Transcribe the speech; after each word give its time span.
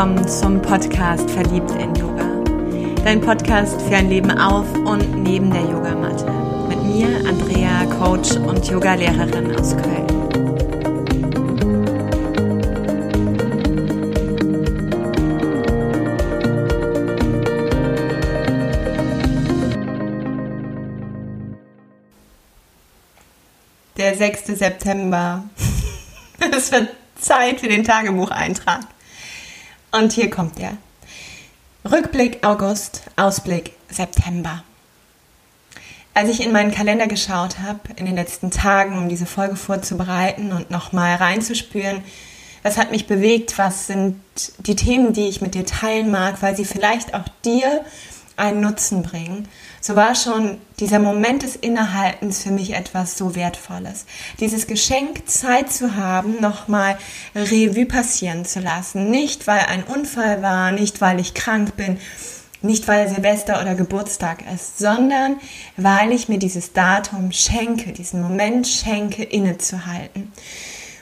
willkommen 0.00 0.26
zum 0.26 0.62
Podcast 0.62 1.30
Verliebt 1.30 1.72
in 1.72 1.94
Yoga. 1.94 2.24
Dein 3.04 3.20
Podcast 3.20 3.82
für 3.82 3.96
ein 3.96 4.08
Leben 4.08 4.30
auf 4.30 4.64
und 4.72 5.22
neben 5.22 5.50
der 5.50 5.60
Yogamatte. 5.60 6.24
Mit 6.68 6.82
mir, 6.84 7.08
Andrea, 7.28 7.84
Coach 7.98 8.30
und 8.36 8.66
Yogalehrerin 8.66 9.54
aus 9.54 9.76
Köln. 9.76 10.06
Der 23.98 24.16
6. 24.16 24.46
September. 24.46 25.44
Es 26.56 26.72
wird 26.72 26.88
Zeit 27.16 27.60
für 27.60 27.68
den 27.68 27.84
Tagebucheintrag. 27.84 28.80
Und 29.92 30.12
hier 30.12 30.30
kommt 30.30 30.58
er. 30.58 30.76
Rückblick 31.90 32.46
August, 32.46 33.02
Ausblick 33.16 33.72
September. 33.88 34.62
Als 36.14 36.28
ich 36.28 36.44
in 36.44 36.52
meinen 36.52 36.72
Kalender 36.72 37.06
geschaut 37.06 37.58
habe 37.58 37.80
in 37.96 38.06
den 38.06 38.14
letzten 38.14 38.50
Tagen, 38.50 38.98
um 38.98 39.08
diese 39.08 39.26
Folge 39.26 39.56
vorzubereiten 39.56 40.52
und 40.52 40.70
nochmal 40.70 41.16
reinzuspüren, 41.16 42.02
was 42.62 42.76
hat 42.76 42.90
mich 42.90 43.06
bewegt, 43.06 43.56
was 43.58 43.86
sind 43.86 44.20
die 44.58 44.76
Themen, 44.76 45.12
die 45.12 45.28
ich 45.28 45.40
mit 45.40 45.54
dir 45.54 45.64
teilen 45.64 46.10
mag, 46.10 46.42
weil 46.42 46.56
sie 46.56 46.64
vielleicht 46.64 47.14
auch 47.14 47.26
dir 47.44 47.84
einen 48.40 48.60
Nutzen 48.60 49.02
bringen, 49.02 49.48
so 49.80 49.96
war 49.96 50.14
schon 50.14 50.58
dieser 50.78 50.98
Moment 50.98 51.42
des 51.42 51.56
Innehaltens 51.56 52.42
für 52.42 52.50
mich 52.50 52.74
etwas 52.74 53.16
so 53.16 53.34
Wertvolles. 53.34 54.04
Dieses 54.40 54.66
Geschenk, 54.66 55.28
Zeit 55.28 55.72
zu 55.72 55.96
haben, 55.96 56.40
nochmal 56.40 56.98
Revue 57.34 57.86
passieren 57.86 58.44
zu 58.44 58.60
lassen. 58.60 59.10
Nicht, 59.10 59.46
weil 59.46 59.60
ein 59.60 59.84
Unfall 59.84 60.42
war, 60.42 60.72
nicht, 60.72 61.00
weil 61.00 61.18
ich 61.20 61.34
krank 61.34 61.76
bin, 61.76 61.98
nicht, 62.62 62.88
weil 62.88 63.08
Silvester 63.08 63.60
oder 63.62 63.74
Geburtstag 63.74 64.44
ist, 64.54 64.78
sondern 64.78 65.36
weil 65.78 66.12
ich 66.12 66.28
mir 66.28 66.38
dieses 66.38 66.74
Datum 66.74 67.32
schenke, 67.32 67.92
diesen 67.92 68.20
Moment 68.20 68.66
schenke, 68.66 69.22
innezuhalten. 69.22 70.30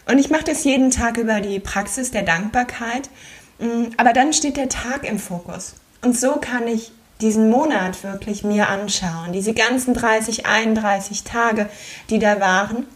Und 0.08 0.18
ich 0.18 0.30
mache 0.30 0.44
das 0.44 0.62
jeden 0.62 0.90
Tag 0.90 1.18
über 1.18 1.40
die 1.40 1.58
Praxis 1.58 2.12
der 2.12 2.22
Dankbarkeit. 2.22 3.10
Mm, 3.58 3.86
aber 3.96 4.12
dann 4.12 4.32
steht 4.32 4.56
der 4.56 4.68
Tag 4.68 5.04
im 5.04 5.18
Fokus. 5.18 5.74
Und 6.00 6.16
so 6.18 6.36
kann 6.36 6.68
ich 6.68 6.92
diesen 7.20 7.50
Monat 7.50 8.02
wirklich 8.04 8.44
mir 8.44 8.68
anschauen, 8.68 9.32
diese 9.32 9.54
ganzen 9.54 9.94
30, 9.94 10.46
31 10.46 11.24
Tage, 11.24 11.68
die 12.10 12.18
da 12.18 12.40
waren. 12.40 12.86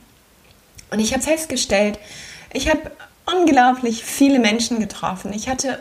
Und 0.90 1.00
ich 1.00 1.12
habe 1.12 1.22
festgestellt, 1.22 1.98
ich 2.52 2.68
habe 2.68 2.90
unglaublich 3.26 4.04
viele 4.04 4.38
Menschen 4.38 4.78
getroffen. 4.78 5.32
Ich 5.32 5.48
hatte 5.48 5.78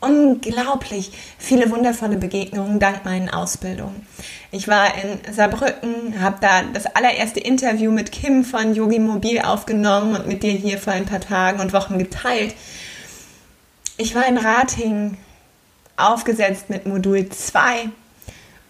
unglaublich 0.00 1.12
viele 1.38 1.70
wundervolle 1.70 2.16
Begegnungen 2.16 2.78
dank 2.78 3.04
meinen 3.04 3.28
Ausbildungen. 3.28 4.06
Ich 4.50 4.66
war 4.66 4.94
in 4.94 5.32
Saarbrücken, 5.32 6.20
habe 6.20 6.38
da 6.40 6.62
das 6.62 6.86
allererste 6.86 7.40
Interview 7.40 7.92
mit 7.92 8.10
Kim 8.10 8.44
von 8.44 8.74
Yogi 8.74 8.98
Mobil 8.98 9.40
aufgenommen 9.40 10.16
und 10.16 10.26
mit 10.26 10.42
dir 10.42 10.52
hier 10.52 10.78
vor 10.78 10.94
ein 10.94 11.04
paar 11.04 11.20
Tagen 11.20 11.60
und 11.60 11.72
Wochen 11.72 11.98
geteilt. 11.98 12.54
Ich 13.98 14.14
war 14.14 14.26
in 14.26 14.38
Rating, 14.38 15.18
aufgesetzt 16.00 16.70
mit 16.70 16.86
Modul 16.86 17.28
2 17.28 17.90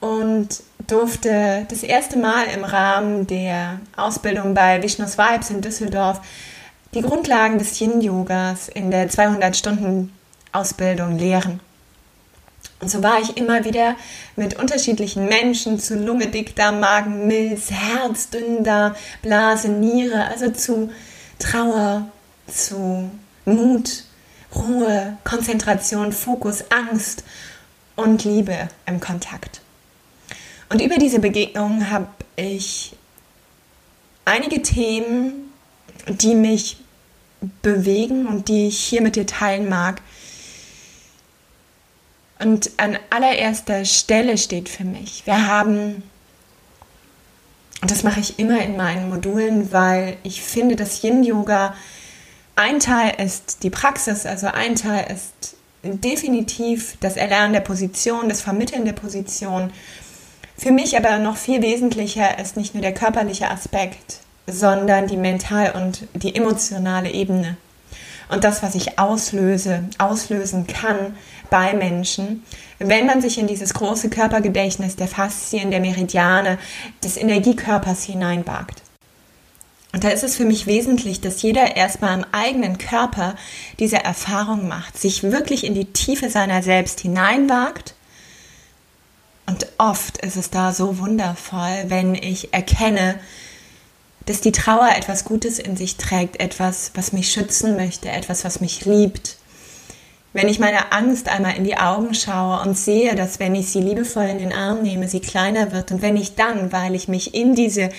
und 0.00 0.62
durfte 0.86 1.66
das 1.68 1.82
erste 1.82 2.18
Mal 2.18 2.44
im 2.54 2.64
Rahmen 2.64 3.26
der 3.26 3.80
Ausbildung 3.96 4.54
bei 4.54 4.82
Vishnus 4.82 5.18
Vibes 5.18 5.50
in 5.50 5.60
Düsseldorf 5.60 6.22
die 6.94 7.02
Grundlagen 7.02 7.58
des 7.58 7.78
Yin-Yogas 7.80 8.68
in 8.68 8.90
der 8.90 9.08
200-Stunden-Ausbildung 9.08 11.18
lehren. 11.18 11.60
Und 12.80 12.90
so 12.90 13.02
war 13.02 13.20
ich 13.20 13.36
immer 13.36 13.64
wieder 13.64 13.94
mit 14.36 14.58
unterschiedlichen 14.58 15.26
Menschen 15.26 15.78
zu 15.78 15.96
Lunge, 15.96 16.28
Dickdarm, 16.28 16.80
Magen, 16.80 17.26
Milz, 17.26 17.70
Herz, 17.70 18.30
Dünndarm, 18.30 18.94
Blase, 19.22 19.68
Niere, 19.68 20.24
also 20.24 20.50
zu 20.50 20.90
Trauer, 21.38 22.06
zu 22.46 23.10
Mut, 23.44 24.04
Ruhe, 24.54 25.18
Konzentration, 25.24 26.12
Fokus, 26.12 26.64
Angst 26.70 27.24
und 27.96 28.24
Liebe 28.24 28.68
im 28.86 29.00
Kontakt. 29.00 29.60
Und 30.68 30.80
über 30.80 30.96
diese 30.96 31.18
Begegnung 31.18 31.90
habe 31.90 32.08
ich 32.36 32.94
einige 34.24 34.62
Themen, 34.62 35.52
die 36.06 36.34
mich 36.34 36.78
bewegen 37.62 38.26
und 38.26 38.48
die 38.48 38.68
ich 38.68 38.78
hier 38.78 39.02
mit 39.02 39.16
dir 39.16 39.26
teilen 39.26 39.68
mag. 39.68 40.00
Und 42.38 42.70
an 42.78 42.98
allererster 43.10 43.84
Stelle 43.84 44.38
steht 44.38 44.68
für 44.68 44.84
mich, 44.84 45.26
wir 45.26 45.46
haben, 45.46 46.02
und 47.82 47.90
das 47.90 48.02
mache 48.02 48.20
ich 48.20 48.38
immer 48.38 48.62
in 48.62 48.76
meinen 48.76 49.10
Modulen, 49.10 49.72
weil 49.72 50.16
ich 50.22 50.40
finde, 50.40 50.76
dass 50.76 51.02
Yin-Yoga 51.02 51.74
ein 52.60 52.78
Teil 52.78 53.14
ist 53.24 53.62
die 53.62 53.70
Praxis, 53.70 54.26
also 54.26 54.46
ein 54.48 54.74
Teil 54.76 55.06
ist 55.10 55.56
definitiv 55.82 56.98
das 57.00 57.16
Erlernen 57.16 57.54
der 57.54 57.60
Position, 57.60 58.28
das 58.28 58.42
Vermitteln 58.42 58.84
der 58.84 58.92
Position. 58.92 59.72
Für 60.58 60.70
mich 60.70 60.94
aber 60.94 61.16
noch 61.18 61.38
viel 61.38 61.62
wesentlicher 61.62 62.38
ist 62.38 62.58
nicht 62.58 62.74
nur 62.74 62.82
der 62.82 62.92
körperliche 62.92 63.50
Aspekt, 63.50 64.18
sondern 64.46 65.06
die 65.06 65.16
mental 65.16 65.72
und 65.72 66.06
die 66.12 66.34
emotionale 66.36 67.10
Ebene. 67.10 67.56
Und 68.28 68.44
das, 68.44 68.62
was 68.62 68.74
ich 68.74 68.98
auslöse, 68.98 69.84
auslösen 69.96 70.66
kann 70.66 71.16
bei 71.48 71.72
Menschen, 71.72 72.44
wenn 72.78 73.06
man 73.06 73.22
sich 73.22 73.38
in 73.38 73.46
dieses 73.46 73.72
große 73.72 74.10
Körpergedächtnis 74.10 74.96
der 74.96 75.08
Faszien, 75.08 75.70
der 75.70 75.80
Meridiane, 75.80 76.58
des 77.02 77.16
Energiekörpers 77.16 78.04
hineinwagt. 78.04 78.82
Und 79.92 80.04
da 80.04 80.10
ist 80.10 80.22
es 80.22 80.36
für 80.36 80.44
mich 80.44 80.66
wesentlich, 80.66 81.20
dass 81.20 81.42
jeder 81.42 81.76
erstmal 81.76 82.16
im 82.16 82.26
eigenen 82.32 82.78
Körper 82.78 83.34
diese 83.80 83.98
Erfahrung 83.98 84.68
macht, 84.68 84.98
sich 84.98 85.24
wirklich 85.24 85.64
in 85.64 85.74
die 85.74 85.86
Tiefe 85.86 86.30
seiner 86.30 86.62
selbst 86.62 87.00
hineinwagt. 87.00 87.94
Und 89.46 89.66
oft 89.78 90.18
ist 90.18 90.36
es 90.36 90.50
da 90.50 90.72
so 90.72 90.98
wundervoll, 90.98 91.84
wenn 91.88 92.14
ich 92.14 92.54
erkenne, 92.54 93.18
dass 94.26 94.40
die 94.40 94.52
Trauer 94.52 94.90
etwas 94.96 95.24
Gutes 95.24 95.58
in 95.58 95.76
sich 95.76 95.96
trägt, 95.96 96.38
etwas, 96.38 96.92
was 96.94 97.12
mich 97.12 97.32
schützen 97.32 97.74
möchte, 97.74 98.10
etwas, 98.10 98.44
was 98.44 98.60
mich 98.60 98.84
liebt. 98.84 99.38
Wenn 100.32 100.46
ich 100.46 100.60
meiner 100.60 100.92
Angst 100.92 101.28
einmal 101.28 101.56
in 101.56 101.64
die 101.64 101.78
Augen 101.78 102.14
schaue 102.14 102.60
und 102.60 102.78
sehe, 102.78 103.16
dass 103.16 103.40
wenn 103.40 103.56
ich 103.56 103.70
sie 103.70 103.80
liebevoll 103.80 104.26
in 104.26 104.38
den 104.38 104.52
Arm 104.52 104.82
nehme, 104.82 105.08
sie 105.08 105.18
kleiner 105.18 105.72
wird 105.72 105.90
und 105.90 106.00
wenn 106.00 106.16
ich 106.16 106.36
dann, 106.36 106.70
weil 106.70 106.94
ich 106.94 107.08
mich 107.08 107.34
in 107.34 107.56
diese 107.56 107.90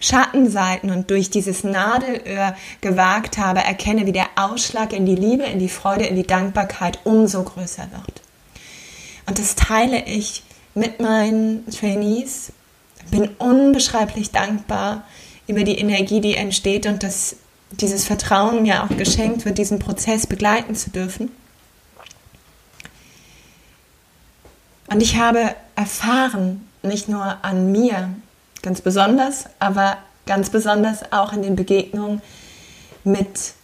Schattenseiten 0.00 0.90
und 0.90 1.10
durch 1.10 1.30
dieses 1.30 1.64
Nadelöhr 1.64 2.54
gewagt 2.80 3.38
habe, 3.38 3.60
erkenne, 3.60 4.06
wie 4.06 4.12
der 4.12 4.28
Ausschlag 4.36 4.92
in 4.92 5.06
die 5.06 5.16
Liebe, 5.16 5.44
in 5.44 5.58
die 5.58 5.68
Freude, 5.68 6.06
in 6.06 6.16
die 6.16 6.26
Dankbarkeit 6.26 7.00
umso 7.04 7.42
größer 7.42 7.88
wird. 7.90 8.22
Und 9.26 9.38
das 9.38 9.56
teile 9.56 10.04
ich 10.06 10.42
mit 10.74 11.00
meinen 11.00 11.68
Trainees. 11.70 12.52
Bin 13.10 13.28
unbeschreiblich 13.38 14.30
dankbar 14.30 15.04
über 15.46 15.64
die 15.64 15.78
Energie, 15.78 16.20
die 16.20 16.34
entsteht 16.34 16.86
und 16.86 17.02
dass 17.02 17.36
dieses 17.70 18.04
Vertrauen 18.04 18.62
mir 18.62 18.84
auch 18.84 18.96
geschenkt 18.96 19.44
wird, 19.44 19.58
diesen 19.58 19.78
Prozess 19.78 20.26
begleiten 20.26 20.74
zu 20.74 20.90
dürfen. 20.90 21.30
Und 24.90 25.02
ich 25.02 25.16
habe 25.16 25.54
erfahren, 25.74 26.66
nicht 26.82 27.08
nur 27.08 27.44
an 27.44 27.72
mir, 27.72 28.14
ganz 28.62 28.80
besonders, 28.80 29.44
aber 29.58 29.98
ganz 30.26 30.50
besonders 30.50 31.12
auch 31.12 31.32
in 31.32 31.42
den 31.42 31.56
Begegnungen 31.56 32.20
mit 33.04 33.54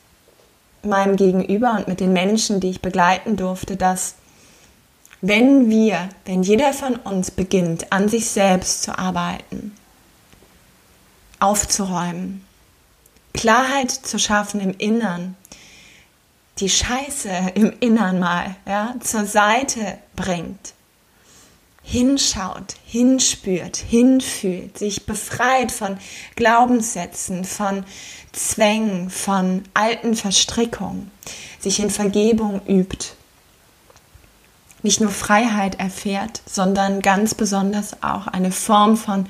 meinem 0.82 1.16
Gegenüber 1.16 1.76
und 1.78 1.88
mit 1.88 2.00
den 2.00 2.12
Menschen, 2.12 2.60
die 2.60 2.70
ich 2.70 2.82
begleiten 2.82 3.36
durfte, 3.36 3.76
dass 3.76 4.14
wenn 5.20 5.70
wir, 5.70 6.08
wenn 6.26 6.42
jeder 6.42 6.72
von 6.72 6.96
uns 6.96 7.30
beginnt, 7.30 7.92
an 7.92 8.08
sich 8.08 8.28
selbst 8.28 8.82
zu 8.82 8.98
arbeiten, 8.98 9.74
aufzuräumen, 11.40 12.44
Klarheit 13.32 13.90
zu 13.90 14.18
schaffen 14.18 14.60
im 14.60 14.74
Innern, 14.76 15.36
die 16.58 16.68
Scheiße 16.68 17.30
im 17.54 17.72
Innern 17.80 18.20
mal 18.20 18.54
ja, 18.66 18.94
zur 19.00 19.24
Seite 19.24 19.98
bringt, 20.14 20.74
hinschaut, 21.84 22.74
hinspürt, 22.86 23.76
hinfühlt, 23.76 24.78
sich 24.78 25.06
befreit 25.06 25.70
von 25.70 25.98
Glaubenssätzen, 26.34 27.44
von 27.44 27.84
Zwängen, 28.32 29.10
von 29.10 29.62
alten 29.74 30.16
Verstrickungen, 30.16 31.10
sich 31.60 31.78
in 31.78 31.90
Vergebung 31.90 32.62
übt, 32.66 33.12
nicht 34.82 35.00
nur 35.00 35.10
Freiheit 35.10 35.78
erfährt, 35.78 36.42
sondern 36.46 37.00
ganz 37.00 37.34
besonders 37.34 38.02
auch 38.02 38.26
eine 38.26 38.50
Form 38.50 38.96
von 38.96 39.26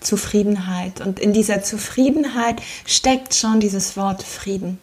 Zufriedenheit. 0.00 1.00
Und 1.00 1.18
in 1.18 1.32
dieser 1.32 1.62
Zufriedenheit 1.62 2.62
steckt 2.86 3.34
schon 3.34 3.60
dieses 3.60 3.96
Wort 3.96 4.22
Frieden. 4.22 4.78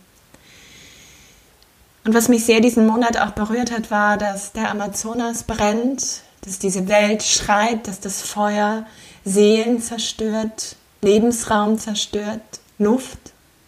Und 2.05 2.13
was 2.13 2.27
mich 2.27 2.45
sehr 2.45 2.59
diesen 2.59 2.85
Monat 2.85 3.17
auch 3.17 3.31
berührt 3.31 3.71
hat, 3.71 3.91
war, 3.91 4.17
dass 4.17 4.51
der 4.51 4.69
Amazonas 4.69 5.43
brennt, 5.43 6.23
dass 6.45 6.59
diese 6.59 6.87
Welt 6.87 7.23
schreit, 7.23 7.87
dass 7.87 7.99
das 7.99 8.21
Feuer 8.21 8.85
Seelen 9.25 9.81
zerstört, 9.81 10.75
Lebensraum 11.01 11.79
zerstört, 11.79 12.41
Luft 12.77 13.19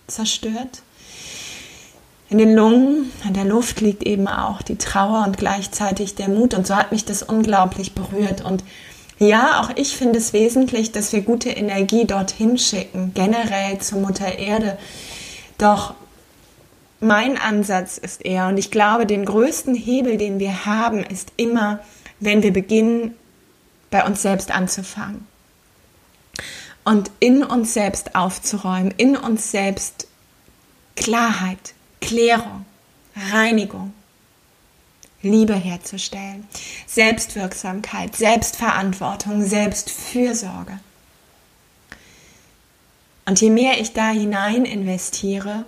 zerstört. 0.07 0.81
In 2.29 2.39
den 2.39 2.55
Lungen, 2.55 3.11
in 3.25 3.33
der 3.33 3.45
Luft 3.45 3.81
liegt 3.81 4.03
eben 4.03 4.27
auch 4.27 4.61
die 4.61 4.77
Trauer 4.77 5.25
und 5.25 5.37
gleichzeitig 5.37 6.15
der 6.15 6.27
Mut. 6.27 6.53
Und 6.53 6.67
so 6.67 6.75
hat 6.75 6.91
mich 6.91 7.05
das 7.05 7.23
unglaublich 7.23 7.93
berührt. 7.93 8.43
Und 8.43 8.63
ja, 9.19 9.61
auch 9.61 9.69
ich 9.75 9.95
finde 9.95 10.19
es 10.19 10.33
wesentlich, 10.33 10.91
dass 10.91 11.13
wir 11.13 11.21
gute 11.21 11.49
Energie 11.49 12.05
dorthin 12.05 12.57
schicken, 12.57 13.13
generell 13.13 13.77
zur 13.79 13.99
Mutter 13.99 14.37
Erde. 14.37 14.77
Doch 15.57 15.93
mein 16.99 17.37
Ansatz 17.37 17.97
ist 17.97 18.25
eher, 18.25 18.47
und 18.47 18.57
ich 18.57 18.71
glaube, 18.71 19.05
den 19.05 19.25
größten 19.25 19.75
Hebel, 19.75 20.17
den 20.17 20.39
wir 20.39 20.65
haben, 20.65 21.03
ist 21.03 21.31
immer, 21.37 21.79
wenn 22.19 22.43
wir 22.43 22.53
beginnen, 22.53 23.15
bei 23.89 24.05
uns 24.05 24.21
selbst 24.21 24.51
anzufangen. 24.51 25.27
Und 26.83 27.09
in 27.19 27.43
uns 27.43 27.73
selbst 27.73 28.15
aufzuräumen, 28.15 28.93
in 28.97 29.17
uns 29.17 29.51
selbst 29.51 30.07
Klarheit, 30.95 31.73
Klärung, 32.01 32.65
Reinigung, 33.31 33.93
Liebe 35.21 35.55
herzustellen, 35.55 36.47
Selbstwirksamkeit, 36.85 38.15
Selbstverantwortung, 38.15 39.43
Selbstfürsorge. 39.43 40.79
Und 43.25 43.41
je 43.41 43.49
mehr 43.49 43.79
ich 43.79 43.93
da 43.93 44.09
hinein 44.09 44.65
investiere, 44.65 45.65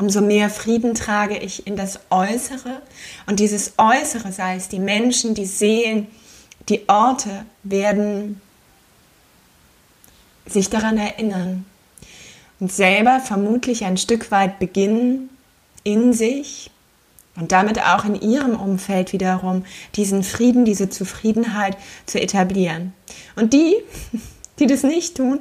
umso 0.00 0.22
mehr 0.22 0.48
Frieden 0.48 0.94
trage 0.94 1.36
ich 1.36 1.66
in 1.66 1.76
das 1.76 2.00
Äußere. 2.08 2.80
Und 3.26 3.38
dieses 3.38 3.74
Äußere, 3.76 4.32
sei 4.32 4.56
es 4.56 4.68
die 4.68 4.78
Menschen, 4.78 5.34
die 5.34 5.44
Seelen, 5.44 6.06
die 6.68 6.88
Orte, 6.88 7.44
werden 7.62 8.40
sich 10.46 10.70
daran 10.70 10.96
erinnern 10.96 11.66
und 12.60 12.72
selber 12.72 13.20
vermutlich 13.20 13.84
ein 13.84 13.98
Stück 13.98 14.30
weit 14.30 14.58
beginnen, 14.58 15.28
in 15.84 16.12
sich 16.12 16.70
und 17.36 17.52
damit 17.52 17.80
auch 17.80 18.04
in 18.04 18.20
ihrem 18.20 18.56
Umfeld 18.58 19.12
wiederum 19.12 19.64
diesen 19.96 20.22
Frieden, 20.22 20.64
diese 20.64 20.90
Zufriedenheit 20.90 21.76
zu 22.06 22.20
etablieren. 22.20 22.92
Und 23.36 23.52
die, 23.52 23.76
die 24.58 24.66
das 24.66 24.82
nicht 24.82 25.16
tun, 25.16 25.40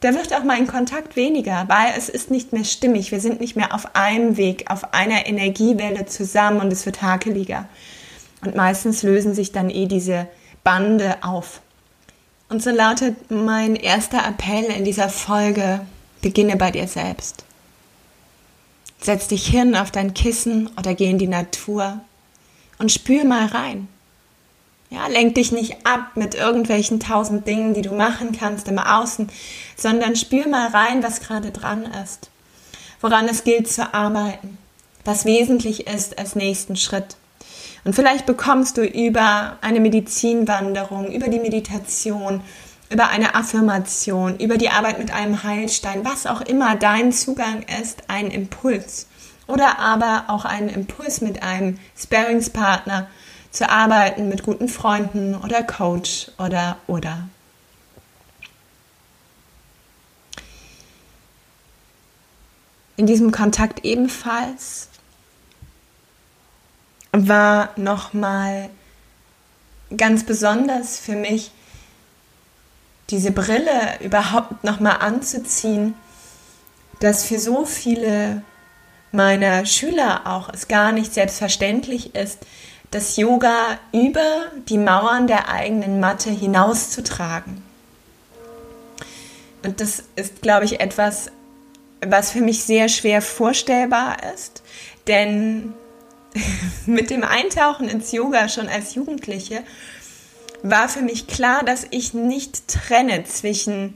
da 0.00 0.14
wird 0.14 0.34
auch 0.34 0.44
mein 0.44 0.66
Kontakt 0.66 1.16
weniger, 1.16 1.64
weil 1.68 1.92
es 1.96 2.08
ist 2.08 2.30
nicht 2.30 2.52
mehr 2.52 2.64
stimmig. 2.64 3.12
Wir 3.12 3.20
sind 3.20 3.40
nicht 3.40 3.54
mehr 3.54 3.74
auf 3.74 3.94
einem 3.94 4.36
Weg, 4.38 4.70
auf 4.70 4.94
einer 4.94 5.26
Energiewelle 5.26 6.06
zusammen 6.06 6.60
und 6.60 6.72
es 6.72 6.86
wird 6.86 7.02
hakeliger. 7.02 7.68
Und 8.42 8.56
meistens 8.56 9.02
lösen 9.02 9.34
sich 9.34 9.52
dann 9.52 9.68
eh 9.68 9.86
diese 9.86 10.26
Bande 10.64 11.22
auf. 11.22 11.60
Und 12.48 12.62
so 12.62 12.70
lautet 12.70 13.30
mein 13.30 13.76
erster 13.76 14.26
Appell 14.26 14.64
in 14.64 14.84
dieser 14.84 15.10
Folge, 15.10 15.80
beginne 16.22 16.56
bei 16.56 16.70
dir 16.70 16.88
selbst. 16.88 17.44
Setz 19.00 19.28
dich 19.28 19.46
hin 19.46 19.76
auf 19.76 19.90
dein 19.90 20.14
Kissen 20.14 20.68
oder 20.78 20.94
geh 20.94 21.10
in 21.10 21.18
die 21.18 21.28
Natur 21.28 22.00
und 22.78 22.90
spür 22.90 23.24
mal 23.24 23.46
rein. 23.46 23.88
Ja, 24.90 25.06
lenk 25.06 25.36
dich 25.36 25.52
nicht 25.52 25.86
ab 25.86 26.16
mit 26.16 26.34
irgendwelchen 26.34 26.98
tausend 26.98 27.46
Dingen, 27.46 27.74
die 27.74 27.82
du 27.82 27.94
machen 27.94 28.32
kannst 28.36 28.66
im 28.66 28.80
Außen, 28.80 29.28
sondern 29.76 30.16
spür 30.16 30.48
mal 30.48 30.68
rein, 30.68 31.04
was 31.04 31.20
gerade 31.20 31.52
dran 31.52 31.84
ist, 32.04 32.28
woran 33.00 33.28
es 33.28 33.44
gilt 33.44 33.70
zu 33.70 33.94
arbeiten, 33.94 34.58
was 35.04 35.24
wesentlich 35.24 35.86
ist 35.86 36.18
als 36.18 36.34
nächsten 36.34 36.74
Schritt. 36.74 37.16
Und 37.84 37.94
vielleicht 37.94 38.26
bekommst 38.26 38.78
du 38.78 38.84
über 38.84 39.58
eine 39.60 39.78
Medizinwanderung, 39.78 41.12
über 41.12 41.28
die 41.28 41.38
Meditation, 41.38 42.42
über 42.90 43.08
eine 43.08 43.36
Affirmation, 43.36 44.38
über 44.38 44.56
die 44.56 44.70
Arbeit 44.70 44.98
mit 44.98 45.12
einem 45.12 45.44
Heilstein, 45.44 46.04
was 46.04 46.26
auch 46.26 46.40
immer 46.40 46.74
dein 46.74 47.12
Zugang 47.12 47.64
ist, 47.80 48.02
ein 48.08 48.32
Impuls. 48.32 49.06
Oder 49.46 49.78
aber 49.78 50.24
auch 50.28 50.44
einen 50.44 50.68
Impuls 50.68 51.20
mit 51.20 51.42
einem 51.42 51.78
Sparingspartner 51.96 53.08
zu 53.50 53.68
arbeiten, 53.68 54.28
mit 54.28 54.42
guten 54.42 54.68
Freunden 54.68 55.34
oder 55.34 55.62
Coach 55.62 56.30
oder 56.38 56.76
oder. 56.86 57.28
In 62.96 63.06
diesem 63.06 63.32
Kontakt 63.32 63.84
ebenfalls 63.84 64.88
war 67.12 67.70
nochmal 67.76 68.68
ganz 69.96 70.24
besonders 70.24 70.98
für 70.98 71.16
mich 71.16 71.50
diese 73.08 73.32
Brille 73.32 73.98
überhaupt 74.00 74.62
nochmal 74.64 74.98
anzuziehen, 75.00 75.94
dass 77.00 77.24
für 77.24 77.38
so 77.40 77.64
viele 77.64 78.42
meiner 79.12 79.66
Schüler 79.66 80.26
auch 80.26 80.48
es 80.52 80.68
gar 80.68 80.92
nicht 80.92 81.12
selbstverständlich 81.12 82.14
ist, 82.14 82.38
das 82.90 83.16
Yoga 83.16 83.78
über 83.92 84.46
die 84.68 84.78
Mauern 84.78 85.26
der 85.26 85.48
eigenen 85.48 86.00
Matte 86.00 86.30
hinauszutragen. 86.30 87.62
Und 89.62 89.80
das 89.80 90.04
ist, 90.16 90.42
glaube 90.42 90.64
ich, 90.64 90.80
etwas, 90.80 91.30
was 92.04 92.32
für 92.32 92.40
mich 92.40 92.64
sehr 92.64 92.88
schwer 92.88 93.22
vorstellbar 93.22 94.16
ist, 94.34 94.62
denn 95.06 95.74
mit 96.86 97.10
dem 97.10 97.24
Eintauchen 97.24 97.88
ins 97.88 98.12
Yoga 98.12 98.48
schon 98.48 98.68
als 98.68 98.94
Jugendliche 98.94 99.62
war 100.62 100.88
für 100.88 101.02
mich 101.02 101.26
klar, 101.26 101.64
dass 101.64 101.86
ich 101.90 102.12
nicht 102.12 102.68
trenne 102.68 103.24
zwischen 103.24 103.94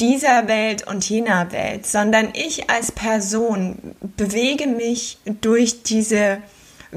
dieser 0.00 0.46
Welt 0.46 0.86
und 0.86 1.08
jener 1.08 1.50
Welt, 1.52 1.86
sondern 1.86 2.28
ich 2.34 2.68
als 2.68 2.92
Person 2.92 3.96
bewege 4.16 4.66
mich 4.66 5.18
durch 5.40 5.82
diese 5.82 6.38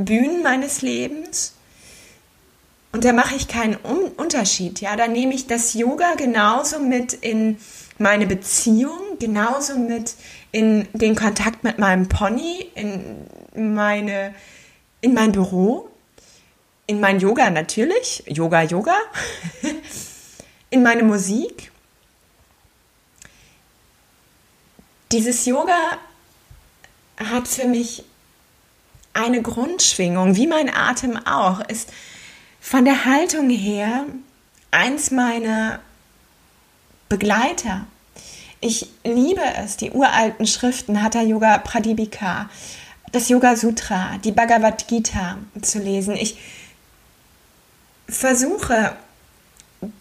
Bühnen 0.06 0.44
meines 0.44 0.81
Lebens 0.81 1.54
und 2.92 3.06
da 3.06 3.13
mache 3.13 3.36
ich 3.36 3.48
keinen 3.48 3.75
Unterschied. 3.75 4.81
Ja, 4.81 4.96
da 4.96 5.07
nehme 5.07 5.34
ich 5.36 5.46
das 5.46 5.74
Yoga 5.75 6.16
genauso 6.16 6.80
mit 6.80 7.13
in 7.13 7.57
meine 8.00 8.25
Beziehung, 8.25 9.20
genauso 9.20 9.77
mit 9.77 10.15
in 10.51 10.88
den 10.94 11.15
Kontakt 11.15 11.63
mit 11.63 11.77
meinem 11.77 12.10
Pony, 12.10 12.72
in 12.74 13.27
meine 13.74 14.34
in 15.01 15.13
mein 15.13 15.32
Büro, 15.32 15.89
in 16.88 17.00
mein 17.00 17.20
Yoga 17.20 17.50
natürlich, 17.50 18.24
Yoga, 18.27 18.63
Yoga, 18.63 18.98
in 20.72 20.84
meine 20.84 21.03
Musik. 21.03 21.72
Dieses 25.12 25.46
Yoga 25.46 26.00
hat 27.18 27.48
für 27.48 27.68
mich 27.68 28.03
eine 29.13 29.42
Grundschwingung, 29.42 30.36
wie 30.36 30.48
mein 30.48 30.74
Atem 30.74 31.18
auch, 31.25 31.62
ist 31.62 31.89
von 32.60 32.86
der 32.86 33.06
Haltung 33.06 33.50
her 33.50 34.06
eins 34.72 35.12
meiner 35.12 35.80
Begleiter. 37.08 37.86
Ich 38.62 38.89
liebe 39.04 39.42
es, 39.58 39.78
die 39.78 39.92
uralten 39.92 40.46
Schriften 40.46 41.01
Hatha 41.01 41.22
Yoga 41.22 41.58
Pradipika, 41.60 42.50
das 43.12 43.30
Yoga 43.30 43.56
Sutra, 43.56 44.18
die 44.24 44.32
Bhagavad 44.32 44.88
Gita 44.88 45.38
zu 45.62 45.80
lesen. 45.80 46.16
Ich 46.16 46.38
versuche, 48.08 48.96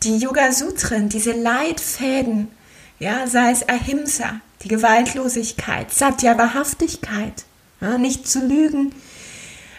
die 0.03 0.19
Yoga-Sutren, 0.19 1.09
diese 1.09 1.33
Leitfäden, 1.33 2.49
ja, 2.99 3.27
sei 3.27 3.53
es 3.53 3.69
Ahimsa, 3.69 4.41
die 4.63 4.69
Gewaltlosigkeit, 4.69 5.93
Satya, 5.93 6.37
Wahrhaftigkeit, 6.37 7.45
nicht 7.81 8.29
zu 8.29 8.47
lügen, 8.47 8.95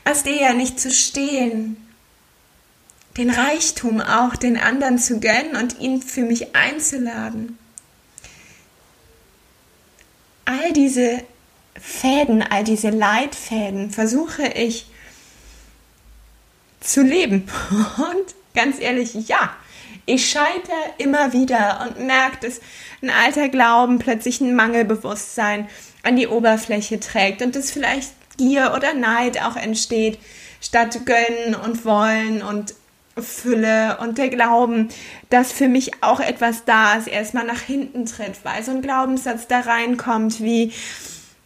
Asteya, 0.06 0.54
nicht 0.54 0.80
zu 0.80 0.92
stehlen, 0.92 1.78
den 3.18 3.30
Reichtum 3.30 4.00
auch 4.02 4.36
den 4.36 4.58
anderen 4.58 4.98
zu 4.98 5.20
gönnen 5.20 5.56
und 5.58 5.80
ihn 5.80 6.02
für 6.02 6.22
mich 6.22 6.56
einzuladen. 6.56 7.58
All 10.46 10.72
diese 10.74 11.24
Fäden, 11.80 12.42
all 12.42 12.64
diese 12.64 12.90
Leitfäden 12.90 13.92
versuche 13.92 14.48
ich 14.48 14.88
zu 16.80 17.04
leben. 17.04 17.48
Und 17.98 18.36
ganz 18.56 18.80
ehrlich, 18.80 19.14
ja, 19.28 19.56
ich 20.06 20.30
scheitere 20.30 20.94
immer 20.98 21.34
wieder 21.34 21.86
und 21.86 22.06
merke, 22.08 22.48
dass 22.48 22.62
ein 23.02 23.12
alter 23.12 23.48
Glauben 23.48 24.00
plötzlich 24.00 24.42
ein 24.42 24.56
Mangelbewusstsein 24.56 25.70
an 26.04 26.16
die 26.16 26.28
Oberfläche 26.28 27.00
trägt 27.00 27.42
und 27.42 27.56
dass 27.56 27.72
vielleicht 27.72 28.12
Gier 28.38 28.74
oder 28.76 28.94
Neid 28.94 29.42
auch 29.42 29.56
entsteht, 29.56 30.18
statt 30.62 31.06
Gönnen 31.06 31.56
und 31.56 31.86
Wollen 31.86 32.42
und 32.42 32.74
Fülle 33.18 33.98
und 34.00 34.18
der 34.18 34.30
Glauben, 34.30 34.90
dass 35.30 35.52
für 35.52 35.68
mich 35.68 36.04
auch 36.04 36.20
etwas 36.20 36.64
da 36.66 36.96
ist, 36.96 37.08
erstmal 37.08 37.46
nach 37.46 37.62
hinten 37.62 38.06
tritt, 38.06 38.44
weil 38.44 38.64
so 38.64 38.72
ein 38.72 38.82
Glaubenssatz 38.82 39.48
da 39.48 39.60
reinkommt 39.60 40.42
wie, 40.42 40.72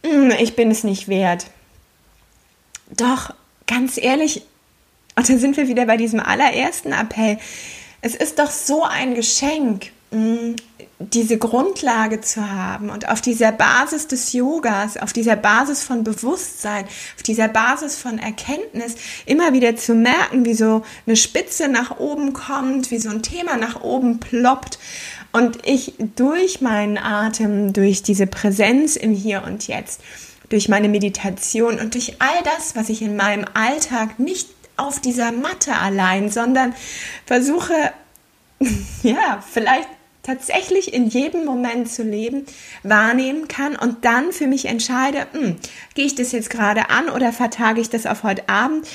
hm, 0.04 0.30
ich 0.38 0.54
bin 0.54 0.70
es 0.70 0.84
nicht 0.84 1.08
wert. 1.08 1.46
Doch, 2.90 3.34
ganz 3.66 3.98
ehrlich, 3.98 4.42
und 5.16 5.28
dann 5.28 5.38
sind 5.38 5.56
wir 5.56 5.68
wieder 5.68 5.86
bei 5.86 5.96
diesem 5.96 6.20
allerersten 6.20 6.92
Appell. 6.92 7.38
Es 8.00 8.14
ist 8.14 8.38
doch 8.38 8.50
so 8.50 8.82
ein 8.82 9.14
Geschenk, 9.14 9.90
diese 10.98 11.38
Grundlage 11.38 12.20
zu 12.20 12.48
haben 12.48 12.90
und 12.90 13.08
auf 13.08 13.20
dieser 13.20 13.52
Basis 13.52 14.06
des 14.06 14.32
Yogas, 14.32 14.96
auf 14.96 15.12
dieser 15.12 15.36
Basis 15.36 15.82
von 15.82 16.04
Bewusstsein, 16.04 16.84
auf 17.16 17.22
dieser 17.22 17.48
Basis 17.48 17.96
von 17.96 18.18
Erkenntnis 18.18 18.94
immer 19.26 19.52
wieder 19.52 19.76
zu 19.76 19.94
merken, 19.94 20.44
wie 20.44 20.54
so 20.54 20.82
eine 21.06 21.16
Spitze 21.16 21.68
nach 21.68 21.98
oben 21.98 22.32
kommt, 22.32 22.90
wie 22.90 22.98
so 22.98 23.10
ein 23.10 23.22
Thema 23.22 23.56
nach 23.56 23.82
oben 23.82 24.20
ploppt 24.20 24.78
und 25.32 25.66
ich 25.66 25.94
durch 26.14 26.60
meinen 26.60 26.96
Atem, 26.96 27.72
durch 27.72 28.02
diese 28.02 28.28
Präsenz 28.28 28.94
im 28.94 29.12
Hier 29.12 29.42
und 29.44 29.66
Jetzt, 29.66 30.00
durch 30.48 30.68
meine 30.68 30.88
Meditation 30.88 31.80
und 31.80 31.94
durch 31.94 32.16
all 32.20 32.42
das, 32.44 32.76
was 32.76 32.88
ich 32.88 33.02
in 33.02 33.16
meinem 33.16 33.44
Alltag 33.54 34.20
nicht 34.20 34.48
auf 34.76 35.00
dieser 35.00 35.32
Matte 35.32 35.74
allein, 35.74 36.30
sondern 36.30 36.74
versuche, 37.26 37.74
ja, 39.02 39.42
vielleicht 39.48 39.88
tatsächlich 40.22 40.92
in 40.92 41.06
jedem 41.06 41.44
Moment 41.44 41.90
zu 41.90 42.02
leben, 42.02 42.46
wahrnehmen 42.82 43.46
kann 43.46 43.76
und 43.76 44.04
dann 44.04 44.32
für 44.32 44.46
mich 44.46 44.64
entscheide, 44.64 45.26
hm, 45.32 45.56
gehe 45.94 46.06
ich 46.06 46.14
das 46.14 46.32
jetzt 46.32 46.50
gerade 46.50 46.90
an 46.90 47.08
oder 47.08 47.32
vertage 47.32 47.80
ich 47.80 47.90
das 47.90 48.06
auf 48.06 48.22
heute 48.22 48.48
Abend 48.48 48.88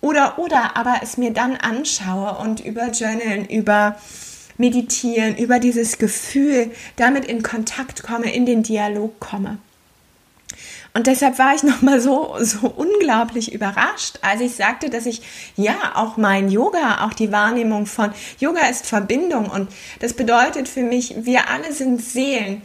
oder 0.00 0.38
oder 0.38 0.76
aber 0.76 1.00
es 1.02 1.16
mir 1.16 1.32
dann 1.32 1.56
anschaue 1.56 2.36
und 2.38 2.60
über 2.60 2.90
Journalen, 2.90 3.48
über 3.48 3.96
Meditieren, 4.58 5.36
über 5.36 5.58
dieses 5.58 5.98
Gefühl 5.98 6.70
damit 6.96 7.24
in 7.24 7.42
Kontakt 7.42 8.02
komme, 8.02 8.32
in 8.32 8.46
den 8.46 8.62
Dialog 8.62 9.18
komme. 9.18 9.58
Und 10.96 11.08
deshalb 11.08 11.40
war 11.40 11.54
ich 11.56 11.64
nochmal 11.64 12.00
so, 12.00 12.36
so 12.40 12.68
unglaublich 12.68 13.52
überrascht, 13.52 14.20
als 14.22 14.40
ich 14.40 14.54
sagte, 14.54 14.90
dass 14.90 15.06
ich 15.06 15.22
ja 15.56 15.74
auch 15.96 16.16
mein 16.16 16.48
Yoga, 16.48 17.04
auch 17.04 17.12
die 17.12 17.32
Wahrnehmung 17.32 17.86
von 17.86 18.12
Yoga 18.38 18.68
ist 18.68 18.86
Verbindung 18.86 19.46
und 19.46 19.68
das 19.98 20.12
bedeutet 20.12 20.68
für 20.68 20.82
mich, 20.82 21.14
wir 21.18 21.50
alle 21.50 21.72
sind 21.72 22.00
Seelen. 22.00 22.62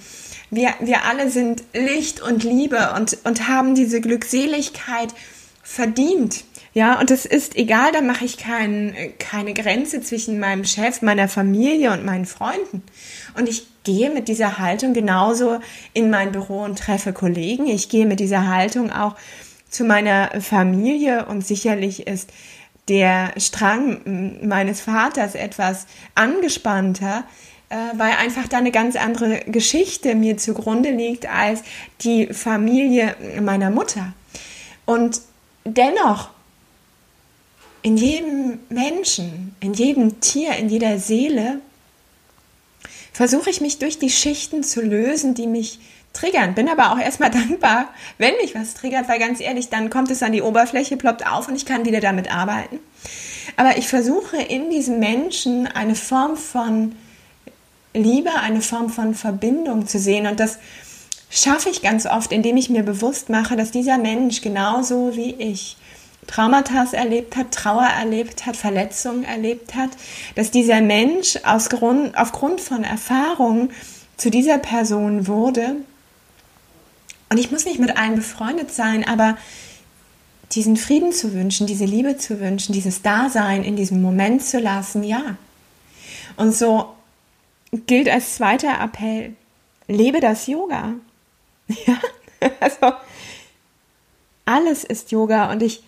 Wir, 0.51 0.73
wir 0.79 1.05
alle 1.05 1.29
sind 1.29 1.63
Licht 1.73 2.21
und 2.21 2.43
Liebe 2.43 2.93
und, 2.95 3.17
und 3.23 3.47
haben 3.47 3.73
diese 3.73 3.99
Glückseligkeit 3.99 5.09
verdient. 5.63 6.43
Ja, 6.73 6.99
und 6.99 7.09
es 7.11 7.25
ist 7.25 7.55
egal, 7.55 7.91
da 7.91 8.01
mache 8.01 8.25
ich 8.25 8.37
kein, 8.37 8.95
keine 9.17 9.53
Grenze 9.53 10.01
zwischen 10.01 10.39
meinem 10.39 10.65
Chef, 10.65 11.01
meiner 11.01 11.27
Familie 11.27 11.91
und 11.91 12.05
meinen 12.05 12.25
Freunden. 12.25 12.83
Und 13.35 13.49
ich 13.49 13.65
gehe 13.89 14.11
mit 14.11 14.27
dieser 14.27 14.59
Haltung 14.59 14.93
genauso 14.93 15.59
in 15.93 16.11
mein 16.11 16.31
Büro 16.31 16.61
und 16.63 16.77
treffe 16.77 17.11
Kollegen. 17.11 17.65
Ich 17.65 17.89
gehe 17.89 18.05
mit 18.05 18.19
dieser 18.19 18.47
Haltung 18.47 18.91
auch 18.91 19.15
zu 19.67 19.83
meiner 19.83 20.29
Familie 20.41 21.25
und 21.25 21.43
sicherlich 21.43 22.05
ist 22.05 22.29
der 22.87 23.33
Strang 23.37 24.37
meines 24.43 24.81
Vaters 24.81 25.33
etwas 25.33 25.87
angespannter, 26.13 27.23
äh, 27.69 27.75
weil 27.97 28.11
einfach 28.11 28.47
da 28.47 28.57
eine 28.57 28.69
ganz 28.69 28.95
andere 28.95 29.39
Geschichte 29.47 30.13
mir 30.13 30.37
zugrunde 30.37 30.91
liegt 30.91 31.27
als 31.27 31.63
die 32.01 32.27
Familie 32.27 33.15
meiner 33.41 33.71
Mutter. 33.71 34.13
Und 34.85 35.21
dennoch 35.65 36.29
in 37.81 37.97
jedem 37.97 38.59
Menschen, 38.69 39.55
in 39.59 39.73
jedem 39.73 40.19
Tier, 40.21 40.57
in 40.57 40.69
jeder 40.69 40.99
Seele 40.99 41.59
versuche 43.19 43.49
ich 43.49 43.59
mich 43.59 43.79
durch 43.79 43.99
die 43.99 44.09
Schichten 44.09 44.63
zu 44.63 44.79
lösen, 44.79 45.33
die 45.33 45.45
mich 45.45 45.79
triggern. 46.13 46.55
Bin 46.55 46.69
aber 46.69 46.93
auch 46.93 46.97
erstmal 46.97 47.29
dankbar, 47.41 47.89
wenn 48.17 48.33
mich 48.37 48.55
was 48.55 48.75
triggert, 48.75 49.09
weil 49.09 49.19
ganz 49.19 49.41
ehrlich, 49.41 49.67
dann 49.67 49.89
kommt 49.89 50.09
es 50.09 50.23
an 50.23 50.31
die 50.31 50.41
Oberfläche, 50.41 50.95
ploppt 50.95 51.27
auf 51.27 51.49
und 51.49 51.55
ich 51.57 51.65
kann 51.65 51.83
wieder 51.83 51.99
damit 51.99 52.33
arbeiten. 52.33 52.79
Aber 53.57 53.77
ich 53.77 53.89
versuche 53.89 54.37
in 54.37 54.69
diesem 54.69 54.99
Menschen 54.99 55.67
eine 55.67 55.95
Form 55.95 56.37
von 56.37 56.95
Liebe, 57.93 58.31
eine 58.41 58.61
Form 58.61 58.89
von 58.89 59.13
Verbindung 59.13 59.85
zu 59.85 59.99
sehen 59.99 60.25
und 60.25 60.39
das 60.39 60.57
schaffe 61.29 61.69
ich 61.71 61.81
ganz 61.81 62.05
oft, 62.05 62.31
indem 62.31 62.55
ich 62.55 62.69
mir 62.69 62.83
bewusst 62.83 63.27
mache, 63.27 63.57
dass 63.57 63.71
dieser 63.71 63.97
Mensch 63.97 64.39
genauso 64.39 65.17
wie 65.17 65.31
ich 65.33 65.75
Traumata 66.29 66.85
erlebt 66.91 67.35
hat, 67.35 67.51
Trauer 67.51 67.87
erlebt 67.87 68.45
hat, 68.45 68.55
Verletzungen 68.55 69.23
erlebt 69.23 69.73
hat, 69.73 69.89
dass 70.35 70.51
dieser 70.51 70.79
Mensch 70.79 71.39
aus 71.43 71.69
Grund, 71.69 72.15
aufgrund 72.15 72.61
von 72.61 72.83
Erfahrungen 72.83 73.71
zu 74.15 74.29
dieser 74.29 74.59
Person 74.59 75.25
wurde. 75.25 75.77
Und 77.29 77.39
ich 77.39 77.49
muss 77.49 77.65
nicht 77.65 77.79
mit 77.79 77.97
allen 77.97 78.15
befreundet 78.15 78.71
sein, 78.71 79.07
aber 79.07 79.37
diesen 80.51 80.77
Frieden 80.77 81.13
zu 81.13 81.33
wünschen, 81.33 81.65
diese 81.65 81.85
Liebe 81.85 82.17
zu 82.17 82.39
wünschen, 82.39 82.73
dieses 82.73 83.01
Dasein 83.01 83.63
in 83.63 83.75
diesem 83.75 83.99
Moment 83.99 84.43
zu 84.43 84.59
lassen, 84.59 85.03
ja. 85.03 85.35
Und 86.37 86.55
so 86.55 86.93
gilt 87.87 88.07
als 88.07 88.35
zweiter 88.35 88.79
Appell, 88.79 89.33
lebe 89.87 90.19
das 90.19 90.45
Yoga. 90.45 90.93
Ja, 91.85 91.99
also 92.61 92.95
alles 94.45 94.85
ist 94.85 95.11
Yoga 95.11 95.51
und 95.51 95.61
ich 95.61 95.83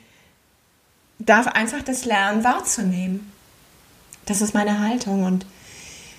darf 1.25 1.48
einfach 1.48 1.82
das 1.82 2.06
lernen 2.06 2.44
wahrzunehmen. 2.44 3.32
Das 4.25 4.42
ist 4.42 4.54
meine 4.54 4.80
Haltung 4.80 5.24
und 5.24 5.46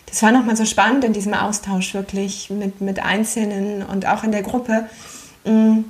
das 0.06 0.22
war 0.22 0.32
nochmal 0.32 0.56
so 0.56 0.66
spannend 0.66 1.04
in 1.04 1.12
diesem 1.12 1.34
Austausch 1.34 1.94
wirklich 1.94 2.50
mit, 2.50 2.80
mit 2.80 3.02
Einzelnen 3.02 3.82
und 3.82 4.06
auch 4.06 4.24
in 4.24 4.32
der 4.32 4.42
Gruppe, 4.42 4.88
mm, 5.44 5.80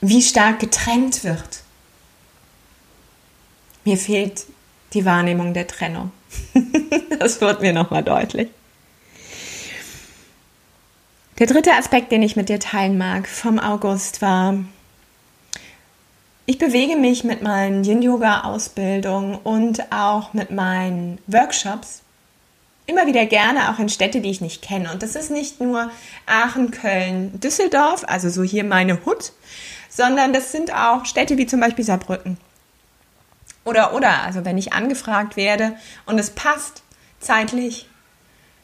wie 0.00 0.22
stark 0.22 0.58
getrennt 0.58 1.22
wird. 1.22 1.62
Mir 3.84 3.96
fehlt 3.96 4.46
die 4.94 5.04
Wahrnehmung 5.04 5.54
der 5.54 5.68
Trennung. 5.68 6.10
das 7.18 7.40
wird 7.40 7.60
mir 7.60 7.72
nochmal 7.72 8.02
deutlich. 8.02 8.48
Der 11.38 11.46
dritte 11.46 11.72
Aspekt, 11.74 12.10
den 12.12 12.22
ich 12.22 12.34
mit 12.34 12.48
dir 12.48 12.58
teilen 12.58 12.98
mag 12.98 13.28
vom 13.28 13.60
August, 13.60 14.22
war 14.22 14.54
ich 16.46 16.58
bewege 16.58 16.96
mich 16.96 17.24
mit 17.24 17.42
meinen 17.42 17.82
Yin-Yoga-Ausbildungen 17.82 19.34
und 19.34 19.92
auch 19.92 20.32
mit 20.32 20.52
meinen 20.52 21.18
Workshops 21.26 22.02
immer 22.86 23.08
wieder 23.08 23.26
gerne 23.26 23.68
auch 23.68 23.80
in 23.80 23.88
Städte, 23.88 24.20
die 24.20 24.30
ich 24.30 24.40
nicht 24.40 24.62
kenne. 24.62 24.92
Und 24.92 25.02
das 25.02 25.16
ist 25.16 25.32
nicht 25.32 25.60
nur 25.60 25.90
Aachen, 26.24 26.70
Köln, 26.70 27.40
Düsseldorf, 27.40 28.04
also 28.06 28.28
so 28.30 28.44
hier 28.44 28.62
meine 28.62 29.04
Hut, 29.04 29.32
sondern 29.88 30.32
das 30.32 30.52
sind 30.52 30.72
auch 30.72 31.04
Städte 31.04 31.36
wie 31.36 31.46
zum 31.46 31.58
Beispiel 31.58 31.84
Saarbrücken. 31.84 32.38
Oder, 33.64 33.94
oder, 33.94 34.22
also 34.22 34.44
wenn 34.44 34.56
ich 34.56 34.72
angefragt 34.72 35.36
werde 35.36 35.72
und 36.06 36.20
es 36.20 36.30
passt 36.30 36.84
zeitlich, 37.18 37.88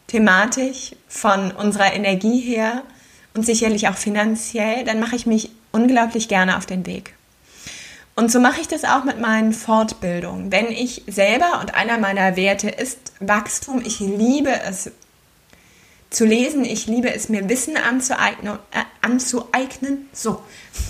thematisch, 0.06 0.92
von 1.08 1.50
unserer 1.50 1.92
Energie 1.92 2.38
her 2.38 2.82
und 3.34 3.44
sicherlich 3.44 3.88
auch 3.88 3.96
finanziell, 3.96 4.84
dann 4.84 5.00
mache 5.00 5.16
ich 5.16 5.26
mich 5.26 5.50
unglaublich 5.72 6.28
gerne 6.28 6.56
auf 6.56 6.66
den 6.66 6.86
Weg. 6.86 7.14
Und 8.22 8.30
so 8.30 8.38
mache 8.38 8.60
ich 8.60 8.68
das 8.68 8.84
auch 8.84 9.02
mit 9.02 9.18
meinen 9.18 9.52
Fortbildungen. 9.52 10.52
Wenn 10.52 10.70
ich 10.70 11.02
selber 11.08 11.58
und 11.60 11.74
einer 11.74 11.98
meiner 11.98 12.36
Werte 12.36 12.68
ist 12.68 13.14
Wachstum, 13.18 13.82
ich 13.84 13.98
liebe 13.98 14.52
es 14.64 14.92
zu 16.08 16.24
lesen, 16.24 16.64
ich 16.64 16.86
liebe 16.86 17.12
es 17.12 17.28
mir 17.28 17.48
Wissen 17.48 17.76
anzueignen, 17.76 18.60
äh, 18.70 18.84
anzueignen 19.00 20.08
so 20.12 20.40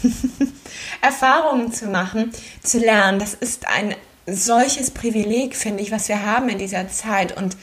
Erfahrungen 1.00 1.72
zu 1.72 1.86
machen, 1.86 2.32
zu 2.62 2.78
lernen. 2.78 3.18
Das 3.18 3.32
ist 3.32 3.66
ein 3.66 3.94
solches 4.26 4.90
Privileg, 4.90 5.56
finde 5.56 5.82
ich, 5.82 5.90
was 5.90 6.08
wir 6.08 6.26
haben 6.26 6.50
in 6.50 6.58
dieser 6.58 6.88
Zeit. 6.88 7.34
Und 7.34 7.56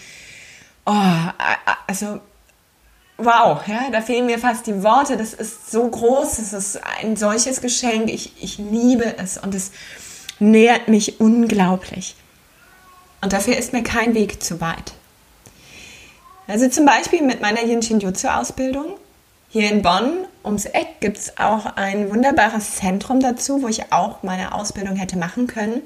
oh, 0.88 1.13
also 1.85 2.21
wow, 3.19 3.61
ja, 3.67 3.89
da 3.91 4.01
fehlen 4.01 4.25
mir 4.25 4.39
fast 4.39 4.67
die 4.67 4.83
Worte. 4.83 5.17
Das 5.17 5.33
ist 5.33 5.71
so 5.71 5.88
groß, 5.88 6.39
es 6.39 6.53
ist 6.53 6.81
ein 7.01 7.15
solches 7.15 7.61
Geschenk. 7.61 8.09
Ich, 8.09 8.33
ich 8.41 8.57
liebe 8.57 9.17
es 9.17 9.38
und 9.38 9.53
es 9.53 9.71
nährt 10.39 10.88
mich 10.88 11.19
unglaublich. 11.19 12.15
Und 13.21 13.33
dafür 13.33 13.57
ist 13.57 13.73
mir 13.73 13.83
kein 13.83 14.13
Weg 14.15 14.41
zu 14.41 14.61
weit. 14.61 14.93
Also 16.47 16.67
zum 16.69 16.85
Beispiel 16.85 17.21
mit 17.21 17.41
meiner 17.41 17.61
Yin 17.63 17.81
Shin 17.81 17.99
Jutsu 17.99 18.27
Ausbildung. 18.27 18.95
Hier 19.49 19.69
in 19.69 19.81
Bonn 19.81 20.25
ums 20.43 20.65
Eck 20.65 20.99
gibt 20.99 21.17
es 21.17 21.38
auch 21.38 21.65
ein 21.75 22.11
wunderbares 22.11 22.75
Zentrum 22.75 23.19
dazu, 23.19 23.61
wo 23.61 23.67
ich 23.67 23.91
auch 23.91 24.23
meine 24.23 24.53
Ausbildung 24.53 24.95
hätte 24.95 25.17
machen 25.17 25.47
können. 25.47 25.81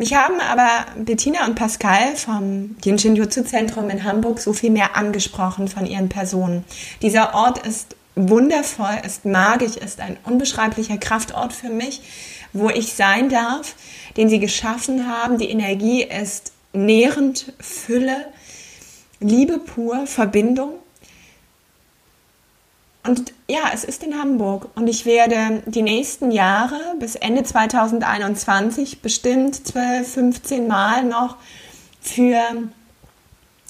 Mich 0.00 0.14
haben 0.14 0.40
aber 0.40 0.86
Bettina 0.96 1.44
und 1.44 1.56
Pascal 1.56 2.14
vom 2.14 2.76
Jinshin 2.84 3.16
Jutsu 3.16 3.42
Zentrum 3.42 3.90
in 3.90 4.04
Hamburg 4.04 4.38
so 4.38 4.52
viel 4.52 4.70
mehr 4.70 4.94
angesprochen 4.94 5.66
von 5.66 5.86
ihren 5.86 6.08
Personen. 6.08 6.64
Dieser 7.02 7.34
Ort 7.34 7.66
ist 7.66 7.96
wundervoll, 8.14 8.96
ist 9.04 9.24
magisch, 9.24 9.76
ist 9.76 10.00
ein 10.00 10.16
unbeschreiblicher 10.24 10.98
Kraftort 10.98 11.52
für 11.52 11.68
mich, 11.68 12.00
wo 12.52 12.70
ich 12.70 12.92
sein 12.92 13.28
darf, 13.28 13.74
den 14.16 14.28
sie 14.28 14.38
geschaffen 14.38 15.08
haben. 15.08 15.36
Die 15.38 15.50
Energie 15.50 16.04
ist 16.04 16.52
nährend, 16.72 17.52
Fülle, 17.58 18.26
Liebe 19.18 19.58
pur, 19.58 20.06
Verbindung. 20.06 20.74
Und 23.08 23.32
ja, 23.48 23.70
es 23.72 23.84
ist 23.84 24.02
in 24.02 24.18
Hamburg 24.18 24.68
und 24.74 24.86
ich 24.86 25.06
werde 25.06 25.62
die 25.64 25.80
nächsten 25.80 26.30
Jahre 26.30 26.78
bis 27.00 27.14
Ende 27.14 27.42
2021 27.42 29.00
bestimmt 29.00 29.66
12, 29.66 30.06
15 30.06 30.68
Mal 30.68 31.04
noch 31.04 31.36
für 32.02 32.38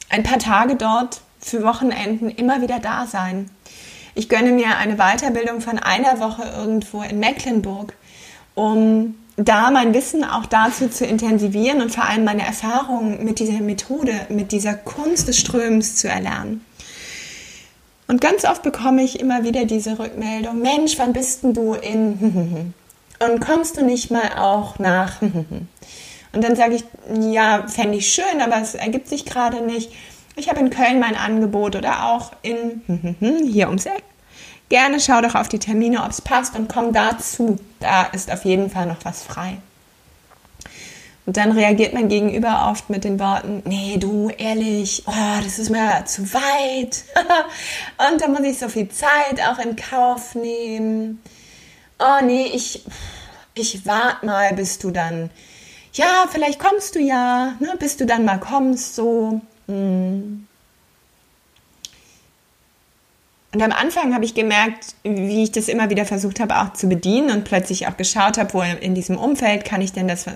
ein 0.09 0.23
paar 0.25 0.40
Tage 0.40 0.75
dort, 0.75 1.21
für 1.38 1.62
Wochenenden 1.62 2.30
immer 2.30 2.62
wieder 2.62 2.80
da 2.80 3.07
sein. 3.07 3.49
Ich 4.16 4.28
gönne 4.28 4.50
mir 4.50 4.76
eine 4.76 4.97
Weiterbildung 4.97 5.61
von 5.61 5.78
einer 5.78 6.18
Woche 6.18 6.42
irgendwo 6.42 7.02
in 7.02 7.21
Mecklenburg, 7.21 7.92
um 8.57 9.14
da 9.37 9.71
mein 9.71 9.95
Wissen 9.95 10.25
auch 10.25 10.47
dazu 10.47 10.88
zu 10.88 11.07
intensivieren 11.07 11.80
und 11.80 11.95
vor 11.95 12.07
allem 12.07 12.25
meine 12.25 12.45
Erfahrungen 12.45 13.25
mit 13.25 13.38
dieser 13.38 13.61
Methode, 13.61 14.14
mit 14.30 14.50
dieser 14.50 14.75
Kunst 14.75 15.28
des 15.28 15.38
Strömens 15.38 15.95
zu 15.95 16.09
erlernen. 16.09 16.64
Und 18.09 18.23
ganz 18.23 18.45
oft 18.45 18.62
bekomme 18.62 19.03
ich 19.03 19.21
immer 19.21 19.45
wieder 19.45 19.67
diese 19.67 19.99
Rückmeldung, 19.99 20.61
Mensch, 20.61 20.99
wann 20.99 21.12
bist 21.12 21.45
denn 21.45 21.53
du 21.53 21.75
in 21.75 22.75
und 23.21 23.41
kommst 23.41 23.77
du 23.77 23.85
nicht 23.85 24.11
mal 24.11 24.38
auch 24.38 24.79
nach 24.79 25.21
und 26.33 26.45
dann 26.45 26.57
sage 26.57 26.77
ich, 26.77 26.85
ja, 27.31 27.67
fände 27.69 27.99
ich 27.99 28.12
schön, 28.12 28.41
aber 28.41 28.61
es 28.61 28.75
ergibt 28.75 29.09
sich 29.09 29.27
gerade 29.27 29.61
nicht. 29.61 29.93
Ich 30.37 30.49
habe 30.49 30.61
in 30.61 30.71
Köln 30.71 31.00
mein 31.00 31.17
Angebot 31.17 31.77
oder 31.77 32.07
auch 32.07 32.33
in 32.43 32.83
hier 33.50 33.67
ums 33.67 33.87
Eck. 33.87 34.05
Gerne 34.71 35.00
schau 35.00 35.21
doch 35.21 35.35
auf 35.35 35.49
die 35.49 35.59
Termine, 35.59 36.03
ob 36.03 36.11
es 36.11 36.23
passt 36.23 36.57
und 36.57 36.69
komm 36.69 36.93
dazu. 36.93 37.59
Da 37.81 38.05
ist 38.05 38.31
auf 38.31 38.45
jeden 38.45 38.71
Fall 38.71 38.87
noch 38.87 39.05
was 39.05 39.23
frei. 39.23 39.59
Und 41.28 41.37
dann 41.37 41.52
reagiert 41.52 41.92
mein 41.92 42.08
Gegenüber 42.08 42.68
oft 42.70 42.88
mit 42.88 43.04
den 43.04 43.20
Worten, 43.20 43.62
nee, 43.66 43.99
du, 43.99 44.30
ehrlich, 44.30 45.02
oh, 45.06 45.42
das 45.44 45.58
ist 45.58 45.68
mir 45.68 46.02
zu 46.06 46.32
weit. 46.32 47.04
und 48.11 48.23
da 48.23 48.28
muss 48.28 48.40
ich 48.40 48.58
so 48.58 48.70
viel 48.70 48.88
Zeit 48.88 49.38
auch 49.47 49.58
in 49.58 49.76
Kauf 49.76 50.35
nehmen. 50.35 51.23
Oh, 51.99 52.25
nee, 52.25 52.47
ich, 52.54 52.82
ich 53.54 53.85
warte 53.85 54.25
mal, 54.25 54.54
bis 54.54 54.78
du 54.78 54.90
dann 54.90 55.28
ja, 55.99 56.26
vielleicht 56.30 56.58
kommst 56.58 56.94
du 56.94 57.00
ja, 57.00 57.56
ne, 57.58 57.75
bis 57.78 57.97
du 57.97 58.06
dann 58.06 58.25
mal 58.25 58.38
kommst, 58.38 58.94
so. 58.94 59.40
Hm. 59.66 60.48
Und 63.55 63.62
am 63.62 63.73
Anfang 63.73 64.14
habe 64.14 64.26
ich 64.26 64.35
gemerkt, 64.35 64.95
wie 65.05 65.43
ich 65.43 65.52
das 65.52 65.69
immer 65.69 65.88
wieder 65.88 66.05
versucht 66.05 66.38
habe, 66.38 66.59
auch 66.61 66.75
zu 66.75 66.87
bedienen 66.87 67.31
und 67.31 67.45
plötzlich 67.45 67.87
auch 67.87 67.97
geschaut 67.97 68.37
habe, 68.37 68.52
wo 68.52 68.61
in 68.61 68.95
diesem 68.95 69.17
Umfeld 69.17 69.64
kann 69.64 69.81
ich 69.81 69.93
denn 69.93 70.07
das 70.07 70.26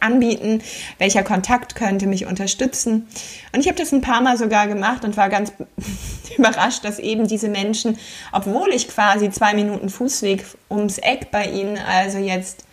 anbieten, 0.00 0.62
welcher 0.98 1.22
Kontakt 1.22 1.74
könnte 1.74 2.06
mich 2.06 2.26
unterstützen. 2.26 3.08
Und 3.54 3.60
ich 3.60 3.68
habe 3.68 3.78
das 3.78 3.92
ein 3.92 4.02
paar 4.02 4.20
Mal 4.20 4.36
sogar 4.36 4.68
gemacht 4.68 5.04
und 5.04 5.16
war 5.16 5.30
ganz 5.30 5.52
überrascht, 6.36 6.84
dass 6.84 6.98
eben 6.98 7.26
diese 7.26 7.48
Menschen, 7.48 7.98
obwohl 8.32 8.68
ich 8.74 8.88
quasi 8.88 9.30
zwei 9.30 9.54
Minuten 9.54 9.88
Fußweg 9.88 10.44
ums 10.70 10.98
Eck 10.98 11.30
bei 11.30 11.46
ihnen, 11.46 11.78
also 11.78 12.18
jetzt 12.18 12.64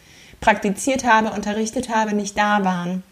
praktiziert 0.42 1.06
habe, 1.06 1.32
unterrichtet 1.32 1.88
habe, 1.88 2.14
nicht 2.14 2.38
da 2.38 2.66
waren. 2.66 3.04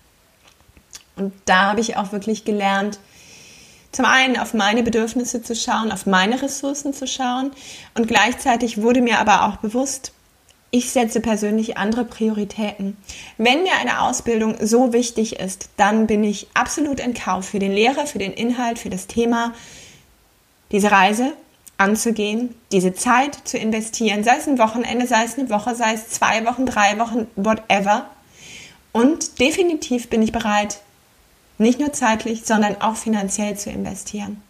Und 1.16 1.34
da 1.46 1.70
habe 1.70 1.80
ich 1.80 1.96
auch 1.96 2.12
wirklich 2.12 2.44
gelernt, 2.44 3.00
zum 3.94 4.06
einen 4.06 4.38
auf 4.38 4.54
meine 4.54 4.84
Bedürfnisse 4.84 5.42
zu 5.42 5.56
schauen, 5.56 5.92
auf 5.92 6.06
meine 6.06 6.42
Ressourcen 6.42 6.94
zu 6.94 7.08
schauen 7.08 7.52
und 7.94 8.08
gleichzeitig 8.08 8.82
wurde 8.82 9.02
mir 9.02 9.20
aber 9.20 9.46
auch 9.46 9.58
bewusst, 9.58 10.12
ich 10.72 10.90
setze 10.90 11.20
persönlich 11.20 11.78
andere 11.78 12.04
Prioritäten. 12.04 12.98
Wenn 13.38 13.62
mir 13.62 13.74
eine 13.80 14.02
Ausbildung 14.02 14.56
so 14.60 14.92
wichtig 14.92 15.40
ist, 15.40 15.70
dann 15.78 16.08
bin 16.08 16.24
ich 16.24 16.48
absolut 16.56 17.00
in 17.00 17.14
Kauf 17.14 17.46
für 17.46 17.60
den 17.60 17.72
Lehrer, 17.72 18.08
für 18.08 18.18
den 18.18 18.34
Inhalt, 18.34 18.80
für 18.80 18.90
das 18.90 19.06
Thema, 19.06 19.54
diese 20.72 20.90
Reise 20.90 21.34
anzugehen, 21.78 22.56
diese 22.72 22.96
Zeit 22.96 23.38
zu 23.44 23.60
investieren, 23.60 24.24
sei 24.24 24.38
es 24.38 24.48
ein 24.48 24.58
Wochenende, 24.58 25.06
sei 25.06 25.24
es 25.24 25.38
eine 25.38 25.52
Woche, 25.52 25.76
sei 25.76 25.94
es 25.94 26.10
zwei 26.10 26.44
Wochen, 26.46 26.65
drei 26.65 26.98
Wochen, 26.98 27.28
whatever. 27.36 28.10
Und 28.91 29.39
definitiv 29.39 30.10
bin 30.10 30.24
ich 30.24 30.32
bereit, 30.32 30.80
nicht 31.58 31.80
nur 31.80 31.94
zeitlich, 31.94 32.44
sondern 32.46 32.82
auch 32.82 32.96
finanziell 32.96 33.58
zu 33.58 33.70
investieren. 33.70 34.42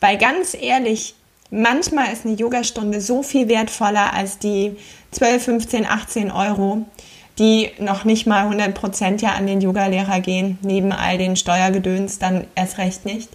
Weil 0.00 0.18
ganz 0.18 0.54
ehrlich, 0.54 1.14
manchmal 1.50 2.12
ist 2.12 2.24
eine 2.24 2.34
Yogastunde 2.34 3.00
so 3.00 3.22
viel 3.22 3.48
wertvoller 3.48 4.12
als 4.12 4.38
die 4.38 4.76
12, 5.12 5.44
15, 5.44 5.86
18 5.86 6.30
Euro, 6.30 6.84
die 7.38 7.70
noch 7.78 8.04
nicht 8.04 8.26
mal 8.26 8.44
100 8.44 8.74
Prozent 8.74 9.22
ja 9.22 9.30
an 9.32 9.46
den 9.46 9.60
Yogalehrer 9.60 10.20
gehen, 10.20 10.58
neben 10.62 10.92
all 10.92 11.18
den 11.18 11.36
Steuergedöns 11.36 12.18
dann 12.18 12.46
erst 12.54 12.78
recht 12.78 13.04
nicht. 13.04 13.30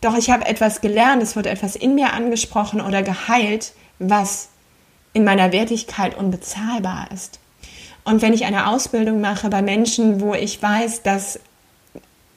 Doch 0.00 0.16
ich 0.16 0.30
habe 0.30 0.46
etwas 0.46 0.80
gelernt, 0.80 1.22
es 1.22 1.34
wurde 1.34 1.50
etwas 1.50 1.74
in 1.74 1.94
mir 1.94 2.12
angesprochen 2.12 2.80
oder 2.80 3.02
geheilt, 3.02 3.72
was 3.98 4.48
in 5.12 5.24
meiner 5.24 5.50
Wertigkeit 5.50 6.16
unbezahlbar 6.16 7.08
ist. 7.12 7.40
Und 8.04 8.22
wenn 8.22 8.32
ich 8.32 8.44
eine 8.44 8.68
Ausbildung 8.68 9.20
mache 9.20 9.48
bei 9.50 9.60
Menschen, 9.60 10.20
wo 10.20 10.34
ich 10.34 10.62
weiß, 10.62 11.02
dass 11.02 11.40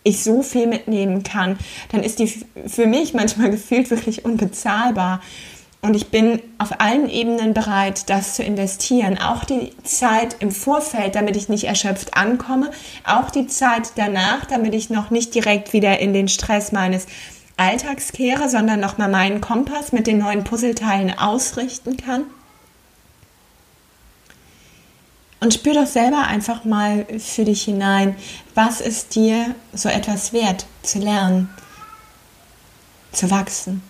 ich 0.03 0.23
so 0.23 0.41
viel 0.41 0.67
mitnehmen 0.67 1.23
kann, 1.23 1.57
dann 1.91 2.03
ist 2.03 2.19
die 2.19 2.27
für 2.67 2.87
mich 2.87 3.13
manchmal 3.13 3.51
gefühlt 3.51 3.89
wirklich 3.89 4.25
unbezahlbar. 4.25 5.21
Und 5.83 5.95
ich 5.95 6.09
bin 6.09 6.41
auf 6.59 6.79
allen 6.79 7.09
Ebenen 7.09 7.55
bereit, 7.55 8.09
das 8.09 8.35
zu 8.35 8.43
investieren. 8.43 9.17
Auch 9.17 9.43
die 9.43 9.71
Zeit 9.83 10.35
im 10.39 10.51
Vorfeld, 10.51 11.15
damit 11.15 11.35
ich 11.35 11.49
nicht 11.49 11.63
erschöpft 11.63 12.13
ankomme. 12.15 12.69
Auch 13.03 13.31
die 13.31 13.47
Zeit 13.47 13.93
danach, 13.95 14.45
damit 14.45 14.75
ich 14.75 14.91
noch 14.91 15.09
nicht 15.09 15.33
direkt 15.33 15.73
wieder 15.73 15.99
in 15.99 16.13
den 16.13 16.27
Stress 16.27 16.71
meines 16.71 17.07
Alltags 17.57 18.11
kehre, 18.11 18.47
sondern 18.47 18.79
nochmal 18.79 19.09
meinen 19.09 19.41
Kompass 19.41 19.91
mit 19.91 20.05
den 20.05 20.19
neuen 20.19 20.43
Puzzleteilen 20.43 21.17
ausrichten 21.17 21.97
kann. 21.97 22.25
Und 25.41 25.55
spür 25.55 25.73
doch 25.73 25.87
selber 25.87 26.27
einfach 26.27 26.65
mal 26.65 27.05
für 27.19 27.45
dich 27.45 27.63
hinein, 27.63 28.15
was 28.53 28.79
ist 28.79 29.15
dir 29.15 29.55
so 29.73 29.89
etwas 29.89 30.33
wert 30.33 30.67
zu 30.83 30.99
lernen, 30.99 31.49
zu 33.11 33.29
wachsen. 33.31 33.81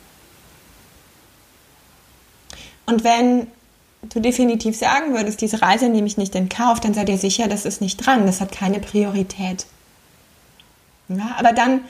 Und 2.85 3.03
wenn 3.03 3.47
du 4.03 4.21
definitiv 4.21 4.77
sagen 4.77 5.13
würdest, 5.13 5.41
diese 5.41 5.61
Reise 5.61 5.89
nehme 5.89 6.07
ich 6.07 6.17
nicht 6.17 6.33
in 6.35 6.47
Kauf, 6.47 6.79
dann 6.79 6.93
sei 6.93 7.03
dir 7.03 7.17
sicher, 7.17 7.49
das 7.49 7.65
ist 7.65 7.81
nicht 7.81 7.97
dran, 7.97 8.25
das 8.25 8.39
hat 8.39 8.53
keine 8.53 8.79
Priorität. 8.79 9.65
Ja, 11.09 11.35
aber 11.37 11.51
dann 11.51 11.81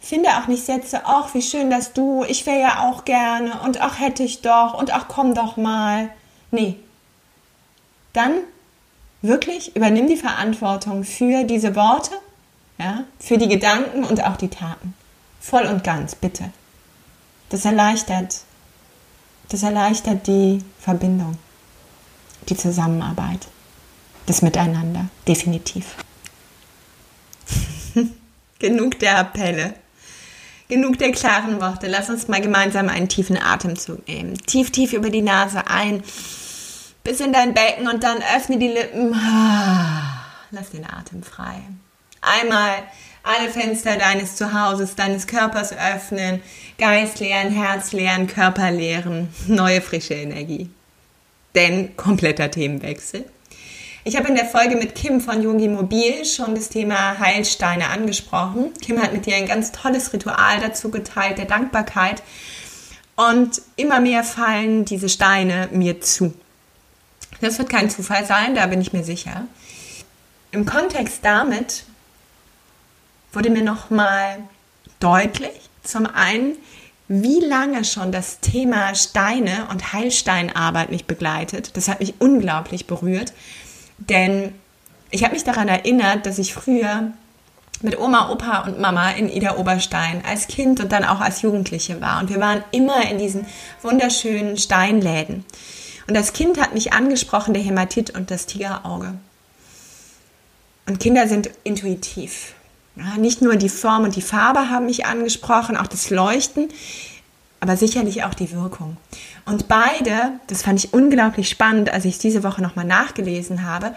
finde 0.00 0.30
auch 0.30 0.46
nicht 0.46 0.64
Sätze, 0.64 1.02
ach, 1.04 1.34
wie 1.34 1.42
schön, 1.42 1.70
dass 1.70 1.92
du, 1.92 2.24
ich 2.24 2.46
wäre 2.46 2.60
ja 2.60 2.88
auch 2.88 3.04
gerne 3.04 3.60
und 3.60 3.82
ach, 3.82 4.00
hätte 4.00 4.22
ich 4.22 4.40
doch 4.40 4.72
und 4.72 4.92
ach, 4.92 5.08
komm 5.08 5.34
doch 5.34 5.58
mal. 5.58 6.10
Nee. 6.50 6.76
Dann 8.14 8.32
wirklich 9.22 9.76
übernimm 9.76 10.08
die 10.08 10.16
Verantwortung 10.16 11.04
für 11.04 11.44
diese 11.44 11.76
Worte, 11.76 12.12
ja, 12.78 13.04
für 13.18 13.38
die 13.38 13.48
Gedanken 13.48 14.04
und 14.04 14.22
auch 14.24 14.36
die 14.36 14.48
Taten. 14.48 14.94
Voll 15.40 15.64
und 15.64 15.84
ganz, 15.84 16.14
bitte. 16.14 16.50
Das 17.48 17.64
erleichtert, 17.64 18.40
das 19.48 19.62
erleichtert 19.62 20.26
die 20.26 20.62
Verbindung, 20.78 21.36
die 22.48 22.56
Zusammenarbeit, 22.56 23.48
das 24.26 24.42
Miteinander, 24.42 25.08
definitiv. 25.26 25.96
Genug 28.58 28.98
der 29.00 29.18
Appelle. 29.18 29.74
Genug 30.68 30.98
der 30.98 31.10
klaren 31.10 31.60
Worte. 31.60 31.88
Lass 31.88 32.10
uns 32.10 32.28
mal 32.28 32.40
gemeinsam 32.40 32.88
einen 32.88 33.08
tiefen 33.08 33.36
Atemzug 33.36 34.06
nehmen. 34.06 34.34
Tief, 34.46 34.70
tief 34.70 34.92
über 34.92 35.10
die 35.10 35.22
Nase 35.22 35.66
ein. 35.66 36.04
Bis 37.02 37.20
in 37.20 37.32
dein 37.32 37.54
Becken 37.54 37.88
und 37.88 38.02
dann 38.02 38.18
öffne 38.36 38.58
die 38.58 38.68
Lippen. 38.68 39.12
Lass 40.50 40.70
den 40.70 40.84
Atem 40.84 41.22
frei. 41.22 41.62
Einmal 42.20 42.82
alle 43.22 43.50
Fenster 43.50 43.96
deines 43.96 44.36
Zuhauses, 44.36 44.96
deines 44.96 45.26
Körpers 45.26 45.72
öffnen. 45.72 46.42
Geist 46.78 47.20
leeren, 47.20 47.50
Herz 47.50 47.92
leeren, 47.92 48.26
Körper 48.26 48.70
leeren. 48.70 49.28
Neue 49.46 49.80
frische 49.80 50.14
Energie. 50.14 50.70
Denn 51.54 51.96
kompletter 51.96 52.50
Themenwechsel. 52.50 53.24
Ich 54.02 54.16
habe 54.16 54.28
in 54.28 54.34
der 54.34 54.46
Folge 54.46 54.76
mit 54.76 54.94
Kim 54.94 55.20
von 55.20 55.42
Yogi 55.42 55.68
Mobil 55.68 56.24
schon 56.24 56.54
das 56.54 56.70
Thema 56.70 57.18
Heilsteine 57.18 57.88
angesprochen. 57.88 58.72
Kim 58.80 59.00
hat 59.00 59.12
mit 59.12 59.26
dir 59.26 59.36
ein 59.36 59.46
ganz 59.46 59.72
tolles 59.72 60.12
Ritual 60.12 60.60
dazu 60.60 60.90
geteilt, 60.90 61.36
der 61.36 61.44
Dankbarkeit. 61.44 62.22
Und 63.16 63.60
immer 63.76 64.00
mehr 64.00 64.24
fallen 64.24 64.86
diese 64.86 65.10
Steine 65.10 65.68
mir 65.72 66.00
zu. 66.00 66.32
Das 67.40 67.58
wird 67.58 67.70
kein 67.70 67.90
Zufall 67.90 68.26
sein, 68.26 68.54
da 68.54 68.66
bin 68.66 68.80
ich 68.80 68.92
mir 68.92 69.04
sicher. 69.04 69.46
Im 70.52 70.66
Kontext 70.66 71.20
damit 71.22 71.84
wurde 73.32 73.50
mir 73.50 73.62
nochmal 73.62 74.38
deutlich, 74.98 75.70
zum 75.82 76.06
einen, 76.06 76.56
wie 77.08 77.40
lange 77.40 77.84
schon 77.84 78.12
das 78.12 78.40
Thema 78.40 78.94
Steine 78.94 79.66
und 79.70 79.92
Heilsteinarbeit 79.92 80.90
mich 80.90 81.06
begleitet. 81.06 81.76
Das 81.76 81.88
hat 81.88 82.00
mich 82.00 82.14
unglaublich 82.20 82.86
berührt. 82.86 83.32
Denn 83.98 84.54
ich 85.10 85.24
habe 85.24 85.34
mich 85.34 85.44
daran 85.44 85.68
erinnert, 85.68 86.26
dass 86.26 86.38
ich 86.38 86.54
früher 86.54 87.12
mit 87.82 87.98
Oma, 87.98 88.30
Opa 88.30 88.60
und 88.60 88.78
Mama 88.78 89.10
in 89.10 89.28
Ida 89.28 89.56
Oberstein 89.56 90.22
als 90.24 90.46
Kind 90.46 90.80
und 90.80 90.92
dann 90.92 91.04
auch 91.04 91.20
als 91.20 91.42
Jugendliche 91.42 92.00
war. 92.00 92.20
Und 92.20 92.28
wir 92.28 92.38
waren 92.38 92.62
immer 92.72 93.10
in 93.10 93.18
diesen 93.18 93.46
wunderschönen 93.82 94.56
Steinläden. 94.56 95.44
Und 96.10 96.14
das 96.14 96.32
Kind 96.32 96.60
hat 96.60 96.74
mich 96.74 96.92
angesprochen, 96.92 97.54
der 97.54 97.62
Hämatit 97.62 98.10
und 98.10 98.32
das 98.32 98.46
Tigerauge. 98.46 99.14
Und 100.88 100.98
Kinder 100.98 101.28
sind 101.28 101.50
intuitiv. 101.62 102.54
Nicht 103.16 103.42
nur 103.42 103.54
die 103.54 103.68
Form 103.68 104.02
und 104.02 104.16
die 104.16 104.20
Farbe 104.20 104.70
haben 104.70 104.86
mich 104.86 105.06
angesprochen, 105.06 105.76
auch 105.76 105.86
das 105.86 106.10
Leuchten, 106.10 106.66
aber 107.60 107.76
sicherlich 107.76 108.24
auch 108.24 108.34
die 108.34 108.50
Wirkung. 108.50 108.96
Und 109.46 109.68
beide, 109.68 110.32
das 110.48 110.62
fand 110.62 110.82
ich 110.84 110.92
unglaublich 110.92 111.48
spannend, 111.48 111.92
als 111.92 112.04
ich 112.04 112.14
es 112.14 112.18
diese 112.18 112.42
Woche 112.42 112.60
nochmal 112.60 112.86
nachgelesen 112.86 113.64
habe, 113.64 113.94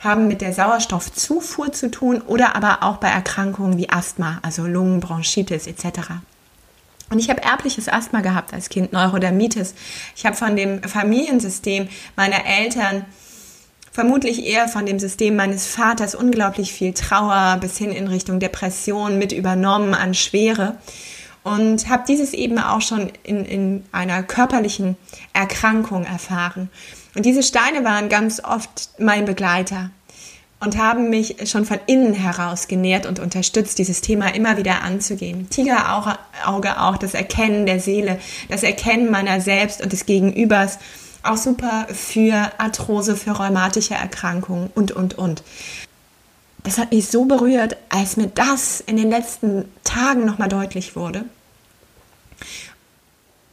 haben 0.00 0.28
mit 0.28 0.42
der 0.42 0.52
Sauerstoffzufuhr 0.52 1.72
zu 1.72 1.90
tun 1.90 2.20
oder 2.20 2.56
aber 2.56 2.82
auch 2.82 2.98
bei 2.98 3.08
Erkrankungen 3.08 3.78
wie 3.78 3.88
Asthma, 3.88 4.38
also 4.42 4.66
Lungen, 4.66 5.00
Bronchitis 5.00 5.66
etc. 5.66 6.10
Und 7.10 7.18
ich 7.18 7.28
habe 7.28 7.42
erbliches 7.42 7.88
Asthma 7.88 8.20
gehabt 8.20 8.54
als 8.54 8.68
Kind, 8.68 8.92
Neurodermitis. 8.92 9.74
Ich 10.16 10.24
habe 10.26 10.36
von 10.36 10.56
dem 10.56 10.82
Familiensystem 10.82 11.88
meiner 12.16 12.46
Eltern, 12.46 13.04
vermutlich 13.92 14.44
eher 14.44 14.66
von 14.66 14.86
dem 14.86 14.98
System 14.98 15.36
meines 15.36 15.66
Vaters, 15.66 16.14
unglaublich 16.14 16.72
viel 16.72 16.92
Trauer 16.94 17.58
bis 17.60 17.78
hin 17.78 17.92
in 17.92 18.08
Richtung 18.08 18.40
Depression 18.40 19.18
mit 19.18 19.32
übernommen 19.32 19.94
an 19.94 20.14
Schwere. 20.14 20.78
Und 21.44 21.88
habe 21.88 22.04
dieses 22.08 22.32
eben 22.32 22.58
auch 22.58 22.80
schon 22.80 23.12
in, 23.22 23.44
in 23.44 23.84
einer 23.92 24.22
körperlichen 24.22 24.96
Erkrankung 25.34 26.04
erfahren. 26.06 26.70
Und 27.14 27.26
diese 27.26 27.42
Steine 27.42 27.84
waren 27.84 28.08
ganz 28.08 28.42
oft 28.42 28.88
mein 28.98 29.26
Begleiter 29.26 29.90
und 30.64 30.78
haben 30.78 31.10
mich 31.10 31.36
schon 31.48 31.64
von 31.64 31.78
innen 31.86 32.14
heraus 32.14 32.68
genährt 32.68 33.06
und 33.06 33.20
unterstützt, 33.20 33.78
dieses 33.78 34.00
Thema 34.00 34.34
immer 34.34 34.56
wieder 34.56 34.82
anzugehen. 34.82 35.48
Tigerauge 35.50 36.80
auch, 36.80 36.96
das 36.96 37.14
Erkennen 37.14 37.66
der 37.66 37.80
Seele, 37.80 38.18
das 38.48 38.62
Erkennen 38.62 39.10
meiner 39.10 39.40
selbst 39.40 39.82
und 39.82 39.92
des 39.92 40.06
Gegenübers, 40.06 40.78
auch 41.22 41.36
super 41.36 41.86
für 41.92 42.50
Arthrose, 42.58 43.16
für 43.16 43.32
rheumatische 43.32 43.94
Erkrankungen 43.94 44.70
und, 44.74 44.92
und, 44.92 45.16
und. 45.16 45.42
Das 46.62 46.78
hat 46.78 46.92
mich 46.92 47.08
so 47.08 47.26
berührt, 47.26 47.76
als 47.90 48.16
mir 48.16 48.28
das 48.28 48.80
in 48.80 48.96
den 48.96 49.10
letzten 49.10 49.66
Tagen 49.84 50.24
nochmal 50.24 50.48
deutlich 50.48 50.96
wurde 50.96 51.24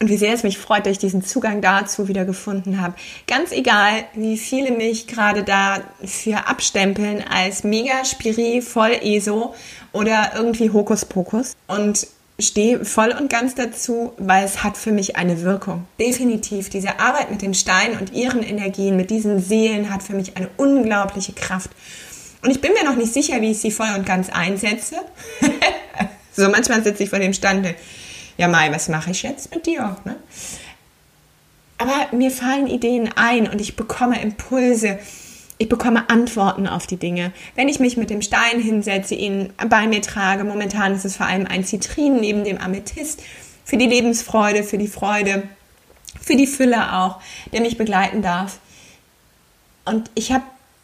und 0.02 0.10
wie 0.10 0.18
sehr 0.18 0.34
es 0.34 0.42
mich 0.42 0.58
freut, 0.58 0.88
dass 0.88 0.94
ich 0.94 0.98
diesen 0.98 1.24
Zugang 1.24 1.62
dazu 1.62 2.08
wieder 2.08 2.26
gefunden 2.26 2.82
habe. 2.82 2.96
Ganz 3.28 3.52
egal, 3.52 4.04
wie 4.16 4.36
viele 4.36 4.72
mich 4.72 5.06
gerade 5.06 5.44
dafür 5.44 6.50
abstempeln 6.50 7.24
als 7.30 7.64
mega 7.64 8.04
Spiri, 8.04 8.64
voll 8.64 8.94
ESO 9.00 9.54
oder 9.94 10.32
irgendwie 10.36 10.72
Hokuspokus 10.72 11.54
und 11.68 12.08
stehe 12.40 12.84
voll 12.84 13.14
und 13.18 13.30
ganz 13.30 13.54
dazu, 13.54 14.14
weil 14.18 14.44
es 14.44 14.64
hat 14.64 14.76
für 14.76 14.92
mich 14.92 15.18
eine 15.18 15.44
Wirkung. 15.44 15.86
Definitiv. 16.00 16.70
Diese 16.70 17.00
Arbeit 17.00 17.30
mit 17.30 17.44
den 17.44 17.54
Steinen 17.54 18.00
und 18.00 18.12
ihren 18.12 18.42
Energien, 18.42 18.96
mit 18.96 19.12
diesen 19.12 19.40
Seelen 19.40 19.94
hat 19.94 20.02
für 20.02 20.14
mich 20.14 20.36
eine 20.36 20.50
unglaubliche 20.58 21.34
Kraft. 21.34 21.70
Und 22.44 22.50
ich 22.50 22.60
bin 22.60 22.74
mir 22.74 22.84
noch 22.84 22.96
nicht 22.96 23.14
sicher, 23.14 23.40
wie 23.42 23.52
ich 23.52 23.60
sie 23.60 23.70
voll 23.70 23.90
und 23.96 24.08
ganz 24.08 24.32
einsetze. 24.32 24.96
so 26.36 26.50
manchmal 26.50 26.84
sitze 26.84 27.04
ich 27.04 27.12
vor 27.12 27.20
dem 27.20 27.34
Stand 27.34 27.68
ja 28.42 28.48
Mai, 28.48 28.72
was 28.74 28.90
mache 28.90 29.12
ich 29.12 29.22
jetzt 29.22 29.54
mit 29.54 29.68
dir? 29.68 29.96
Ne? 30.04 30.16
Aber 31.78 32.08
mir 32.12 32.32
fallen 32.32 32.68
Ideen 32.68 33.10
ein 33.16 33.48
und 33.48 33.62
ich 33.62 33.76
bekomme 33.76 34.20
Impulse. 34.22 35.00
Ich 35.60 35.70
bekomme 35.70 36.10
Antworten 36.10 36.68
auf 36.68 36.88
die 36.88 36.98
Dinge. 36.98 37.34
Wenn 37.56 37.70
ich 37.70 37.80
mich 37.80 37.98
mit 37.98 38.10
dem 38.10 38.24
Stein 38.24 38.60
hinsetze, 38.60 39.14
ihn 39.14 39.54
bei 39.70 39.88
mir 39.88 40.02
trage, 40.02 40.44
momentan 40.44 40.96
ist 40.96 41.06
es 41.06 41.18
vor 41.18 41.28
allem 41.28 41.46
ein 41.46 41.64
Zitrin 41.64 42.20
neben 42.20 42.44
dem 42.44 42.58
Amethyst, 42.58 43.22
für 43.64 43.78
die 43.78 43.86
Lebensfreude, 43.86 44.64
für 44.64 44.80
die 44.80 44.88
Freude, 44.88 45.44
für 46.20 46.36
die 46.36 46.48
Fülle 46.48 46.94
auch, 46.94 47.22
der 47.54 47.62
mich 47.62 47.78
begleiten 47.78 48.24
darf. 48.24 48.58
Und 49.86 50.10
ich 50.16 50.32
habe 50.32 50.44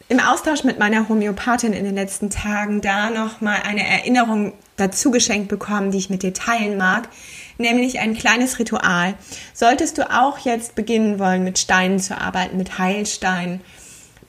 im 0.10 0.20
Austausch 0.20 0.64
mit 0.64 0.78
meiner 0.78 1.10
Homöopathin 1.10 1.74
in 1.74 1.86
den 1.86 1.96
letzten 1.96 2.30
Tagen 2.30 2.82
da 2.82 3.10
nochmal 3.10 3.62
eine 3.66 3.86
Erinnerung 3.86 4.54
dazu 4.76 5.10
geschenkt 5.10 5.50
bekommen, 5.50 5.92
die 5.92 5.98
ich 5.98 6.10
mit 6.12 6.24
dir 6.24 6.34
teilen 6.34 6.78
mag, 6.78 7.10
nämlich 7.58 8.00
ein 8.00 8.16
kleines 8.16 8.60
Ritual. 8.60 9.16
Solltest 9.54 9.98
du 9.98 10.12
auch 10.12 10.40
jetzt 10.40 10.76
beginnen 10.76 11.20
wollen, 11.20 11.44
mit 11.44 11.60
Steinen 11.60 12.00
zu 12.00 12.18
arbeiten, 12.18 12.58
mit 12.58 12.78
Heilsteinen, 12.78 13.62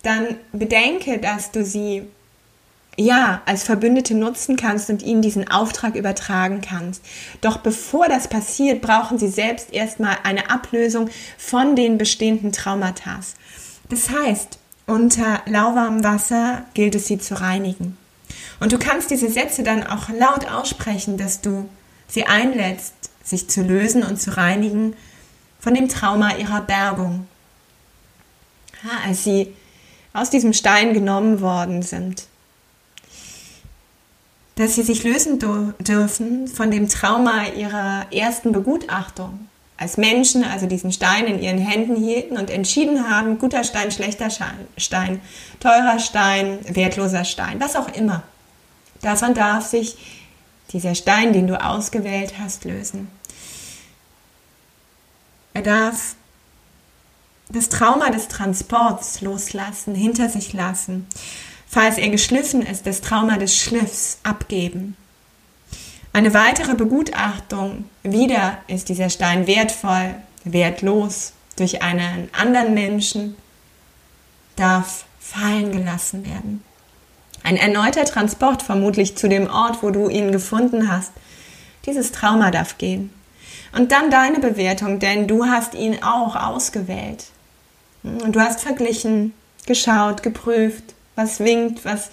dann 0.02 0.36
bedenke, 0.52 1.18
dass 1.18 1.50
du 1.50 1.64
sie 1.64 2.04
ja, 3.00 3.42
als 3.46 3.62
Verbündete 3.62 4.14
nutzen 4.14 4.56
kannst 4.56 4.90
und 4.90 5.02
ihnen 5.02 5.22
diesen 5.22 5.48
Auftrag 5.48 5.94
übertragen 5.94 6.60
kannst. 6.60 7.04
Doch 7.40 7.58
bevor 7.58 8.08
das 8.08 8.26
passiert, 8.26 8.82
brauchen 8.82 9.18
sie 9.18 9.28
selbst 9.28 9.72
erstmal 9.72 10.16
eine 10.24 10.50
Ablösung 10.50 11.08
von 11.38 11.76
den 11.76 11.96
bestehenden 11.96 12.50
Traumata. 12.50 13.20
Das 13.88 14.10
heißt, 14.10 14.58
unter 14.86 15.42
lauwarmem 15.46 16.02
Wasser 16.02 16.64
gilt 16.74 16.96
es 16.96 17.06
sie 17.06 17.18
zu 17.18 17.40
reinigen. 17.40 17.96
Und 18.58 18.72
du 18.72 18.78
kannst 18.78 19.12
diese 19.12 19.30
Sätze 19.30 19.62
dann 19.62 19.86
auch 19.86 20.08
laut 20.08 20.50
aussprechen, 20.50 21.16
dass 21.16 21.40
du 21.40 21.68
sie 22.08 22.26
einlädst, 22.26 22.94
sich 23.28 23.48
zu 23.48 23.62
lösen 23.62 24.02
und 24.02 24.20
zu 24.20 24.36
reinigen 24.36 24.94
von 25.58 25.74
dem 25.74 25.88
Trauma 25.88 26.36
ihrer 26.36 26.60
Bergung. 26.60 27.26
Ja, 28.84 29.08
als 29.08 29.24
sie 29.24 29.54
aus 30.12 30.30
diesem 30.30 30.52
Stein 30.52 30.94
genommen 30.94 31.40
worden 31.40 31.82
sind. 31.82 32.26
Dass 34.56 34.74
sie 34.74 34.82
sich 34.82 35.04
lösen 35.04 35.38
dürfen 35.38 36.48
von 36.48 36.70
dem 36.70 36.88
Trauma 36.88 37.46
ihrer 37.56 38.06
ersten 38.12 38.52
Begutachtung. 38.52 39.48
Als 39.76 39.96
Menschen 39.96 40.42
also 40.42 40.66
diesen 40.66 40.90
Stein 40.90 41.26
in 41.26 41.40
ihren 41.40 41.58
Händen 41.58 41.94
hielten 41.94 42.36
und 42.36 42.50
entschieden 42.50 43.08
haben, 43.08 43.38
guter 43.38 43.62
Stein, 43.62 43.92
schlechter 43.92 44.28
Stein, 44.76 45.20
teurer 45.60 46.00
Stein, 46.00 46.58
wertloser 46.68 47.24
Stein, 47.24 47.60
was 47.60 47.76
auch 47.76 47.88
immer. 47.94 48.24
Davon 49.02 49.34
darf 49.34 49.66
sich 49.66 49.96
dieser 50.72 50.96
Stein, 50.96 51.32
den 51.32 51.46
du 51.46 51.62
ausgewählt 51.64 52.34
hast, 52.40 52.64
lösen. 52.64 53.06
Er 55.58 55.64
darf 55.64 56.14
das 57.48 57.68
Trauma 57.68 58.10
des 58.10 58.28
Transports 58.28 59.22
loslassen, 59.22 59.92
hinter 59.92 60.28
sich 60.28 60.52
lassen. 60.52 61.08
Falls 61.66 61.98
er 61.98 62.10
geschliffen 62.10 62.62
ist, 62.62 62.86
das 62.86 63.00
Trauma 63.00 63.38
des 63.38 63.56
Schliffs 63.56 64.20
abgeben. 64.22 64.96
Eine 66.12 66.32
weitere 66.32 66.76
Begutachtung, 66.76 67.86
wieder 68.04 68.58
ist 68.68 68.88
dieser 68.88 69.10
Stein 69.10 69.48
wertvoll, 69.48 70.14
wertlos 70.44 71.32
durch 71.56 71.82
einen 71.82 72.28
anderen 72.32 72.72
Menschen, 72.74 73.34
darf 74.54 75.06
fallen 75.18 75.72
gelassen 75.72 76.24
werden. 76.24 76.62
Ein 77.42 77.56
erneuter 77.56 78.04
Transport 78.04 78.62
vermutlich 78.62 79.16
zu 79.16 79.28
dem 79.28 79.50
Ort, 79.50 79.82
wo 79.82 79.90
du 79.90 80.08
ihn 80.08 80.30
gefunden 80.30 80.88
hast. 80.88 81.10
Dieses 81.84 82.12
Trauma 82.12 82.52
darf 82.52 82.78
gehen. 82.78 83.10
Und 83.72 83.92
dann 83.92 84.10
deine 84.10 84.40
Bewertung, 84.40 84.98
denn 84.98 85.28
du 85.28 85.44
hast 85.44 85.74
ihn 85.74 86.02
auch 86.02 86.36
ausgewählt. 86.36 87.26
Und 88.02 88.34
du 88.34 88.40
hast 88.40 88.60
verglichen, 88.60 89.34
geschaut, 89.66 90.22
geprüft, 90.22 90.94
was 91.14 91.40
winkt, 91.40 91.84
was, 91.84 92.10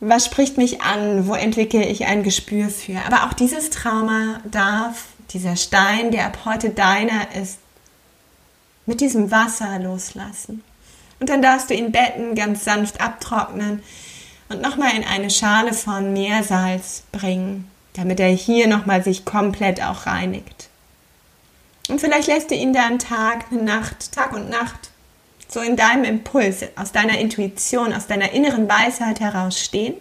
was 0.00 0.26
spricht 0.26 0.58
mich 0.58 0.82
an, 0.82 1.26
wo 1.26 1.34
entwickle 1.34 1.86
ich 1.86 2.06
ein 2.06 2.22
Gespür 2.22 2.68
für. 2.68 2.98
Aber 3.06 3.24
auch 3.24 3.32
dieses 3.32 3.70
Trauma 3.70 4.40
darf 4.50 5.06
dieser 5.30 5.56
Stein, 5.56 6.10
der 6.10 6.26
ab 6.26 6.40
heute 6.44 6.70
deiner 6.70 7.34
ist, 7.40 7.58
mit 8.84 9.00
diesem 9.00 9.30
Wasser 9.30 9.78
loslassen. 9.78 10.62
Und 11.20 11.28
dann 11.28 11.40
darfst 11.40 11.70
du 11.70 11.74
ihn 11.74 11.92
betten, 11.92 12.34
ganz 12.34 12.64
sanft 12.64 13.00
abtrocknen 13.00 13.82
und 14.48 14.60
nochmal 14.60 14.94
in 14.96 15.04
eine 15.04 15.30
Schale 15.30 15.72
von 15.72 16.12
Meersalz 16.12 17.04
bringen 17.12 17.71
damit 17.94 18.20
er 18.20 18.28
hier 18.28 18.66
nochmal 18.66 19.02
sich 19.02 19.24
komplett 19.24 19.82
auch 19.82 20.06
reinigt. 20.06 20.68
Und 21.88 22.00
vielleicht 22.00 22.28
lässt 22.28 22.50
du 22.50 22.54
ihn 22.54 22.72
dann 22.72 22.98
Tag, 22.98 23.50
Nacht, 23.52 24.12
Tag 24.12 24.32
und 24.32 24.48
Nacht 24.48 24.92
so 25.52 25.60
in 25.60 25.76
deinem 25.76 26.04
Impuls, 26.04 26.64
aus 26.76 26.92
deiner 26.92 27.18
Intuition, 27.18 27.92
aus 27.92 28.06
deiner 28.06 28.32
inneren 28.32 28.68
Weisheit 28.68 29.20
heraus 29.20 29.60
stehen. 29.60 29.94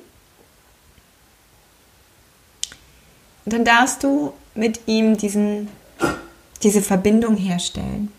Und 3.43 3.54
dann 3.54 3.65
darfst 3.65 4.04
du 4.04 4.34
mit 4.56 4.82
ihm 4.86 5.17
diesen, 5.17 5.67
diese 6.63 6.82
Verbindung 6.82 7.36
herstellen. 7.36 8.12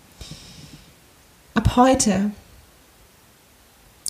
Ab 1.55 1.77
heute, 1.77 2.33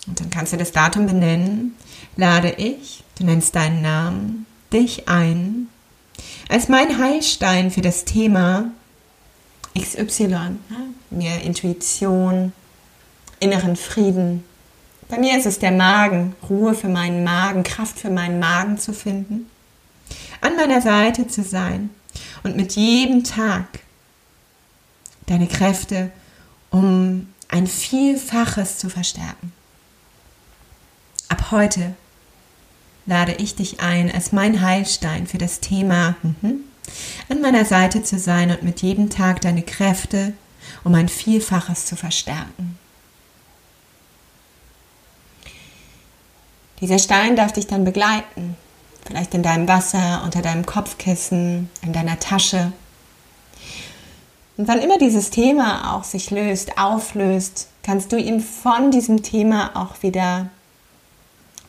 und 0.07 0.19
dann 0.19 0.29
kannst 0.29 0.51
du 0.51 0.57
das 0.57 0.71
Datum 0.71 1.05
benennen, 1.05 1.77
lade 2.17 2.51
ich, 2.57 3.03
du 3.17 3.25
nennst 3.25 3.55
deinen 3.55 3.81
Namen, 3.81 4.45
dich 4.73 5.07
ein. 5.07 5.67
Als 6.49 6.67
mein 6.67 6.97
Heilstein 6.97 7.71
für 7.71 7.81
das 7.81 8.05
Thema 8.05 8.71
XY, 9.79 10.57
mehr 11.09 11.41
Intuition, 11.43 12.53
inneren 13.39 13.75
Frieden, 13.75 14.43
Bei 15.09 15.19
mir 15.19 15.37
ist 15.37 15.45
es 15.45 15.59
der 15.59 15.71
Magen, 15.71 16.35
Ruhe 16.49 16.73
für 16.73 16.87
meinen 16.87 17.23
Magen, 17.23 17.63
Kraft 17.63 17.99
für 17.99 18.09
meinen 18.09 18.39
Magen 18.39 18.79
zu 18.79 18.93
finden, 18.93 19.47
an 20.41 20.55
meiner 20.55 20.81
Seite 20.81 21.27
zu 21.27 21.43
sein 21.43 21.91
und 22.41 22.55
mit 22.55 22.75
jedem 22.75 23.23
Tag 23.23 23.67
deine 25.27 25.47
Kräfte 25.47 26.11
um 26.71 27.27
ein 27.47 27.67
Vielfaches 27.67 28.79
zu 28.79 28.89
verstärken. 28.89 29.53
Ab 31.29 31.51
heute 31.51 31.95
lade 33.05 33.33
ich 33.33 33.55
dich 33.55 33.79
ein, 33.81 34.11
als 34.11 34.31
mein 34.31 34.61
Heilstein 34.61 35.27
für 35.27 35.37
das 35.37 35.59
Thema 35.59 36.15
mhm, 36.21 36.61
an 37.29 37.41
meiner 37.41 37.65
Seite 37.65 38.03
zu 38.03 38.17
sein 38.17 38.51
und 38.51 38.63
mit 38.63 38.81
jedem 38.81 39.09
Tag 39.09 39.41
deine 39.41 39.63
Kräfte 39.63 40.33
um 40.83 40.95
ein 40.95 41.09
Vielfaches 41.09 41.85
zu 41.85 41.95
verstärken. 41.95 42.77
Dieser 46.81 46.99
Stein 46.99 47.35
darf 47.35 47.53
dich 47.53 47.67
dann 47.67 47.85
begleiten, 47.85 48.57
vielleicht 49.05 49.33
in 49.33 49.43
deinem 49.43 49.67
Wasser, 49.67 50.21
unter 50.23 50.41
deinem 50.41 50.65
Kopfkissen, 50.65 51.69
in 51.81 51.93
deiner 51.93 52.19
Tasche. 52.19 52.73
Und 54.57 54.67
wann 54.67 54.81
immer 54.81 54.97
dieses 54.97 55.29
Thema 55.29 55.95
auch 55.95 56.03
sich 56.03 56.29
löst, 56.29 56.77
auflöst, 56.77 57.69
kannst 57.83 58.11
du 58.11 58.17
ihn 58.17 58.41
von 58.41 58.91
diesem 58.91 59.23
Thema 59.23 59.71
auch 59.75 60.03
wieder 60.03 60.49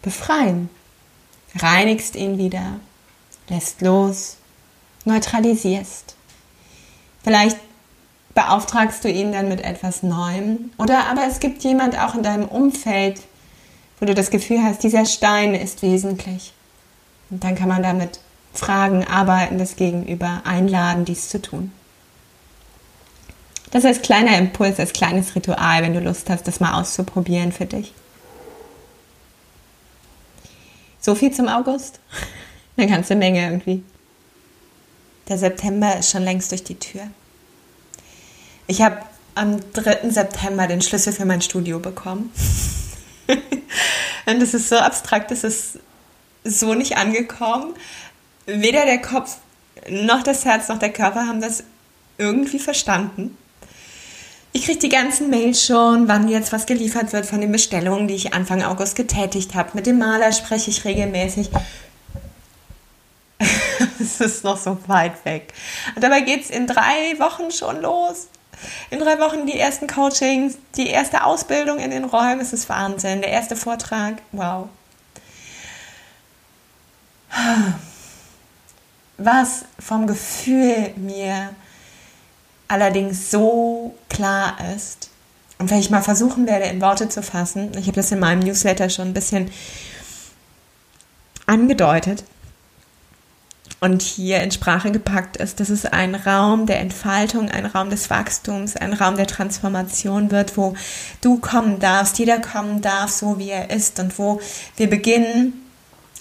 befreien. 0.03 0.69
Reinigst 1.57 2.17
ihn 2.17 2.39
wieder, 2.39 2.81
lässt 3.49 3.81
los, 3.81 4.37
neutralisierst. 5.05 6.17
Vielleicht 7.23 7.59
beauftragst 8.35 9.05
du 9.05 9.11
ihn 9.11 9.33
dann 9.33 9.49
mit 9.49 9.61
etwas 9.63 10.03
Neuem. 10.03 10.73
Oder 10.79 11.07
aber 11.07 11.27
es 11.29 11.41
gibt 11.41 11.63
jemand 11.63 11.99
auch 11.99 12.15
in 12.15 12.23
deinem 12.23 12.49
Umfeld, 12.49 13.21
wo 14.01 14.07
du 14.07 14.15
das 14.15 14.31
Gefühl 14.31 14.63
hast, 14.63 14.83
dieser 14.83 15.07
Stein 15.07 15.55
ist 15.55 15.83
wesentlich. 15.83 16.53
Und 17.31 17.45
dann 17.45 17.55
kann 17.55 17.69
man 17.69 17.83
damit 17.83 18.21
fragen, 18.53 19.05
arbeiten, 19.07 19.59
das 19.59 19.77
Gegenüber 19.77 20.43
einladen, 20.45 21.05
dies 21.05 21.29
zu 21.29 21.41
tun. 21.41 21.73
Das 23.71 23.85
als 23.85 24.03
kleiner 24.03 24.39
Impuls, 24.39 24.79
als 24.79 24.93
kleines 24.93 25.35
Ritual, 25.35 25.83
wenn 25.83 25.95
du 25.95 26.01
Lust 26.01 26.31
hast, 26.31 26.47
das 26.47 26.61
mal 26.61 26.81
auszuprobieren 26.81 27.51
für 27.51 27.67
dich. 27.67 27.93
So 31.05 31.15
viel 31.15 31.31
zum 31.33 31.49
August. 31.49 32.01
Eine 32.79 32.87
ganze 32.87 33.15
Menge 33.15 33.43
irgendwie. 33.45 33.83
Der 35.29 35.37
September 35.37 35.99
ist 35.99 36.11
schon 36.11 36.23
längst 36.23 36.51
durch 36.51 36.65
die 36.65 36.79
Tür. 36.79 37.03
Ich 38.67 38.81
habe 38.81 38.97
am 39.35 39.61
3. 39.75 40.09
September 40.09 40.67
den 40.67 40.81
Schlüssel 40.81 41.13
für 41.13 41.27
mein 41.27 41.43
Studio 41.43 41.79
bekommen. 41.79 42.33
Und 44.27 44.41
das 44.41 44.55
ist 44.55 44.71
so 44.71 44.77
abstrakt, 44.77 45.31
das 45.31 45.45
ist 45.45 45.79
so 46.43 46.73
nicht 46.73 46.97
angekommen. 46.97 47.75
Weder 48.47 48.87
der 48.87 49.03
Kopf 49.03 49.37
noch 49.91 50.23
das 50.23 50.47
Herz 50.47 50.69
noch 50.69 50.79
der 50.79 50.93
Körper 50.93 51.27
haben 51.27 51.43
das 51.43 51.65
irgendwie 52.17 52.59
verstanden. 52.59 53.37
Ich 54.57 54.67
kriege 54.67 54.79
die 54.79 54.89
ganzen 54.89 55.31
Mails 55.31 55.67
schon, 55.67 56.07
wann 56.07 56.29
jetzt 56.29 56.53
was 56.53 56.65
geliefert 56.65 57.13
wird 57.13 57.27
von 57.27 57.41
den 57.41 57.51
Bestellungen, 57.51 58.07
die 58.07 58.15
ich 58.15 58.35
Anfang 58.35 58.63
August 58.63 58.95
getätigt 58.95 59.57
habe. 59.57 59.71
Mit 59.73 59.85
dem 59.85 59.99
Maler 59.99 60.31
spreche 60.31 60.71
ich 60.71 60.85
regelmäßig. 60.85 61.51
Es 63.99 64.21
ist 64.21 64.45
noch 64.45 64.57
so 64.57 64.79
weit 64.87 65.25
weg. 65.25 65.53
Und 65.97 66.05
dabei 66.05 66.21
geht 66.21 66.45
es 66.45 66.51
in 66.51 66.69
drei 66.69 67.19
Wochen 67.19 67.51
schon 67.51 67.83
los. 67.83 68.29
In 68.91 69.01
drei 69.01 69.19
Wochen 69.19 69.45
die 69.45 69.59
ersten 69.59 69.89
Coachings, 69.89 70.57
die 70.77 70.87
erste 70.87 71.25
Ausbildung 71.25 71.81
in 71.81 71.91
den 71.91 72.05
Räumen. 72.05 72.39
Es 72.39 72.53
ist 72.53 72.69
Wahnsinn. 72.69 73.23
Der 73.23 73.31
erste 73.31 73.57
Vortrag. 73.57 74.23
Wow. 74.31 74.69
Was 79.19 79.65
vom 79.81 80.07
Gefühl 80.07 80.93
mir 80.97 81.51
allerdings 82.75 83.31
so 83.31 83.95
klar 84.09 84.57
ist. 84.77 85.11
Und 85.59 85.71
wenn 85.71 85.79
ich 85.79 85.91
mal 85.91 86.03
versuchen 86.03 86.47
werde, 86.47 86.67
in 86.67 86.81
Worte 86.81 87.09
zu 87.09 87.23
fassen, 87.23 87.71
ich 87.79 87.87
habe 87.87 87.97
das 87.97 88.11
in 88.11 88.19
meinem 88.19 88.41
Newsletter 88.41 88.91
schon 88.91 89.09
ein 89.09 89.15
bisschen 89.15 89.51
angedeutet. 91.47 92.25
Und 93.81 94.03
hier 94.03 94.43
in 94.43 94.51
Sprache 94.51 94.91
gepackt 94.91 95.37
ist, 95.37 95.61
dass 95.61 95.69
es 95.69 95.85
ein 95.85 96.15
Raum 96.15 96.67
der 96.67 96.81
Entfaltung, 96.81 97.51
ein 97.51 97.67
Raum 97.67 97.91
des 97.91 98.09
Wachstums, 98.11 98.77
ein 98.77 98.95
Raum 98.95 99.17
der 99.17 99.27
Transformation 99.27 100.31
wird, 100.31 100.57
wo 100.57 100.75
du 101.21 101.39
kommen 101.39 101.81
darfst, 101.81 102.19
jeder 102.19 102.41
kommen 102.41 102.81
darf, 102.81 103.11
so 103.11 103.39
wie 103.39 103.51
er 103.51 103.71
ist 103.71 104.01
und 104.01 104.19
wo 104.19 104.41
wir 104.77 104.89
beginnen, 104.89 105.64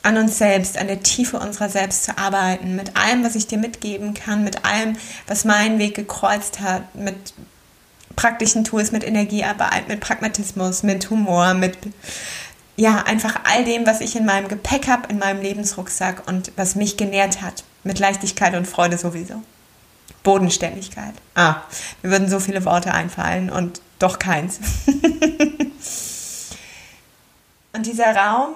an 0.03 0.17
uns 0.17 0.37
selbst, 0.37 0.77
an 0.77 0.87
der 0.87 1.01
Tiefe 1.01 1.39
unserer 1.39 1.69
selbst 1.69 2.03
zu 2.03 2.17
arbeiten, 2.17 2.75
mit 2.75 2.95
allem, 2.97 3.23
was 3.23 3.35
ich 3.35 3.47
dir 3.47 3.57
mitgeben 3.57 4.13
kann, 4.13 4.43
mit 4.43 4.65
allem, 4.65 4.97
was 5.27 5.45
meinen 5.45 5.79
Weg 5.79 5.95
gekreuzt 5.95 6.59
hat, 6.59 6.93
mit 6.93 7.33
praktischen 8.15 8.63
Tools, 8.63 8.91
mit 8.91 9.03
Energiearbeit, 9.03 9.87
mit 9.87 10.01
Pragmatismus, 10.01 10.83
mit 10.83 11.09
Humor, 11.09 11.53
mit 11.53 11.77
ja, 12.75 13.03
einfach 13.03 13.41
all 13.43 13.63
dem, 13.65 13.85
was 13.85 14.01
ich 14.01 14.15
in 14.15 14.25
meinem 14.25 14.47
Gepäck 14.47 14.87
habe, 14.87 15.07
in 15.09 15.19
meinem 15.19 15.41
Lebensrucksack 15.41 16.27
und 16.27 16.51
was 16.55 16.75
mich 16.75 16.97
genährt 16.97 17.41
hat, 17.41 17.63
mit 17.83 17.99
Leichtigkeit 17.99 18.55
und 18.55 18.67
Freude 18.67 18.97
sowieso. 18.97 19.41
Bodenständigkeit. 20.23 21.13
Ah, 21.35 21.57
mir 22.01 22.11
würden 22.11 22.29
so 22.29 22.39
viele 22.39 22.65
Worte 22.65 22.93
einfallen 22.93 23.49
und 23.49 23.81
doch 23.99 24.19
keins. 24.19 24.59
und 27.73 27.85
dieser 27.85 28.15
Raum, 28.15 28.55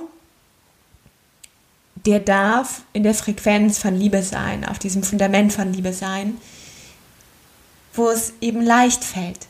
der 2.08 2.22
darf 2.22 2.84
in 2.94 3.04
der 3.04 3.14
Frequenz 3.14 3.80
von 3.80 3.94
Liebe 3.94 4.24
sein, 4.24 4.64
auf 4.64 4.80
diesem 4.80 5.04
Fundament 5.04 5.52
von 5.52 5.74
Liebe 5.74 5.92
sein, 5.92 6.38
wo 7.94 8.10
es 8.10 8.32
eben 8.40 8.62
leicht 8.62 9.04
fällt, 9.04 9.48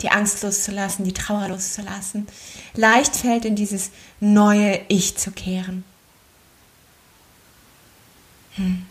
die 0.00 0.10
Angst 0.10 0.44
loszulassen, 0.44 1.04
die 1.04 1.12
Trauer 1.12 1.48
loszulassen, 1.48 2.28
leicht 2.74 3.16
fällt, 3.16 3.44
in 3.44 3.56
dieses 3.56 3.90
neue 4.20 4.80
Ich 4.86 5.16
zu 5.16 5.32
kehren. 5.32 5.82
Hm. 8.54 8.86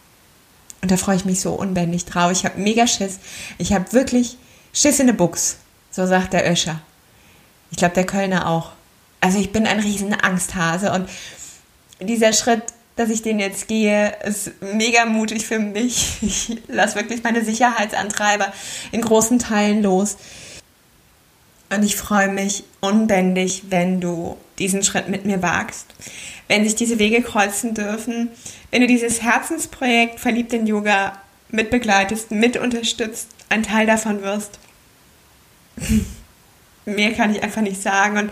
Und 0.82 0.92
da 0.92 0.98
freue 0.98 1.16
ich 1.16 1.24
mich 1.24 1.40
so 1.40 1.54
unbändig 1.54 2.04
drauf. 2.04 2.34
Ich 2.34 2.44
habe 2.44 2.60
mega 2.60 2.88
Schiss. 2.88 3.20
Ich 3.58 3.72
habe 3.72 3.94
wirklich 3.94 4.38
Schiss 4.74 5.00
in 5.00 5.08
der 5.08 5.14
Buchs, 5.14 5.60
so 5.92 6.06
sagt 6.06 6.34
der 6.34 6.52
Öscher. 6.52 6.82
Ich 7.72 7.78
glaube, 7.78 7.96
der 7.96 8.06
Kölner 8.06 8.50
auch. 8.50 8.74
Also 9.22 9.40
ich 9.40 9.54
bin 9.54 9.66
ein 9.66 9.80
riesen 9.80 10.14
Angsthase 10.14 10.92
und 10.92 11.08
dieser 12.02 12.34
Schritt 12.34 12.64
dass 12.98 13.10
ich 13.10 13.22
den 13.22 13.40
jetzt 13.40 13.68
gehe, 13.68 14.14
ist 14.26 14.52
mega 14.74 15.06
mutig 15.06 15.46
für 15.46 15.60
mich. 15.60 16.18
Ich 16.22 16.58
lasse 16.68 16.96
wirklich 16.96 17.24
meine 17.24 17.46
Sicherheitsantreiber 17.46 18.52
in 18.92 19.02
großen 19.02 19.40
Teilen 19.40 19.82
los. 19.84 20.18
Und 21.70 21.84
ich 21.84 21.96
freue 21.96 22.30
mich 22.30 22.64
unbändig, 22.82 23.64
wenn 23.70 24.02
du 24.02 24.38
diesen 24.58 24.84
Schritt 24.84 25.10
mit 25.10 25.26
mir 25.26 25.42
wagst, 25.42 25.86
wenn 26.48 26.64
sich 26.64 26.76
diese 26.76 26.98
Wege 26.98 27.22
kreuzen 27.22 27.74
dürfen, 27.74 28.30
wenn 28.72 28.82
du 28.82 28.88
dieses 28.88 29.22
Herzensprojekt 29.22 30.20
Verliebt 30.20 30.54
in 30.54 30.66
Yoga 30.66 31.22
mitbegleitest, 31.50 32.32
mit 32.32 32.58
unterstützt, 32.58 33.30
ein 33.50 33.64
Teil 33.64 33.86
davon 33.86 34.22
wirst. 34.24 34.60
Mehr 36.86 37.14
kann 37.14 37.36
ich 37.36 37.44
einfach 37.44 37.62
nicht 37.62 37.82
sagen. 37.82 38.18
Und 38.18 38.32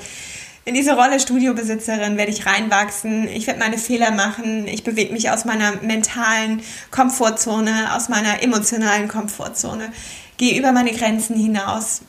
in 0.65 0.73
diese 0.73 0.95
Rolle 0.95 1.19
Studiobesitzerin 1.19 2.17
werde 2.17 2.31
ich 2.31 2.47
reinwachsen. 2.47 3.27
Ich 3.27 3.45
werde 3.45 3.59
meine 3.59 3.77
Fehler 3.77 4.09
machen. 4.09 4.67
Ich 4.67 4.83
bewege 4.83 5.13
mich 5.13 5.29
aus 5.29 5.45
meiner 5.45 5.73
mentalen 5.83 6.63
Komfortzone, 6.89 7.93
aus 7.93 8.09
meiner 8.09 8.41
emotionalen 8.41 9.07
Komfortzone, 9.07 9.93
gehe 10.37 10.57
über 10.57 10.71
meine 10.71 10.91
Grenzen 10.91 11.35
hinaus 11.35 12.01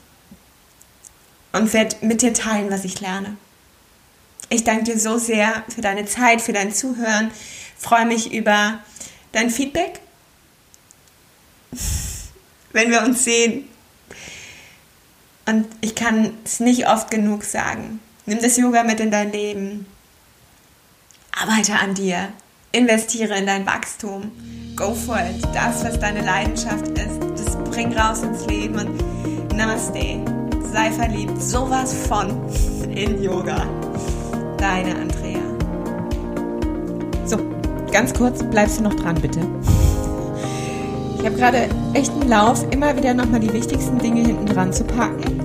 und 1.52 1.72
werde 1.74 1.96
mit 2.00 2.22
dir 2.22 2.32
teilen, 2.32 2.70
was 2.70 2.84
ich 2.84 2.98
lerne. 3.00 3.36
Ich 4.48 4.64
danke 4.64 4.84
dir 4.84 4.98
so 4.98 5.18
sehr 5.18 5.62
für 5.68 5.82
deine 5.82 6.06
Zeit, 6.06 6.40
für 6.40 6.54
dein 6.54 6.72
Zuhören. 6.72 7.30
Freue 7.76 8.06
mich 8.06 8.32
über 8.32 8.78
dein 9.32 9.50
Feedback, 9.50 10.00
wenn 12.72 12.90
wir 12.90 13.02
uns 13.02 13.22
sehen. 13.24 13.68
Und 15.44 15.66
ich 15.82 15.94
kann 15.94 16.32
es 16.44 16.60
nicht 16.60 16.88
oft 16.88 17.10
genug 17.10 17.44
sagen. 17.44 18.00
Nimm 18.28 18.40
das 18.42 18.56
Yoga 18.56 18.82
mit 18.82 18.98
in 18.98 19.12
dein 19.12 19.30
Leben. 19.30 19.86
Arbeite 21.30 21.74
an 21.74 21.94
dir. 21.94 22.30
Investiere 22.72 23.38
in 23.38 23.46
dein 23.46 23.64
Wachstum. 23.64 24.32
Go 24.74 24.94
for 24.94 25.16
it. 25.16 25.44
Das, 25.54 25.84
was 25.84 26.00
deine 26.00 26.22
Leidenschaft 26.22 26.88
ist, 26.88 27.20
das 27.36 27.56
bring 27.70 27.96
raus 27.96 28.24
ins 28.24 28.44
Leben. 28.46 28.80
Und 28.80 29.56
Namaste. 29.56 30.24
Sei 30.72 30.90
verliebt. 30.90 31.40
Sowas 31.40 31.94
von 32.08 32.30
in 32.90 33.22
Yoga. 33.22 33.64
Deine 34.58 34.96
Andrea. 34.96 35.40
So, 37.26 37.38
ganz 37.92 38.12
kurz, 38.12 38.42
bleibst 38.42 38.80
du 38.80 38.82
noch 38.82 38.94
dran, 38.94 39.14
bitte. 39.20 39.40
Ich 41.16 41.24
habe 41.24 41.36
gerade 41.36 41.68
echt 41.94 42.10
einen 42.10 42.28
Lauf, 42.28 42.64
immer 42.72 42.96
wieder 42.96 43.14
nochmal 43.14 43.38
die 43.38 43.52
wichtigsten 43.52 43.98
Dinge 43.98 44.22
hinten 44.22 44.46
dran 44.46 44.72
zu 44.72 44.82
packen. 44.82 45.35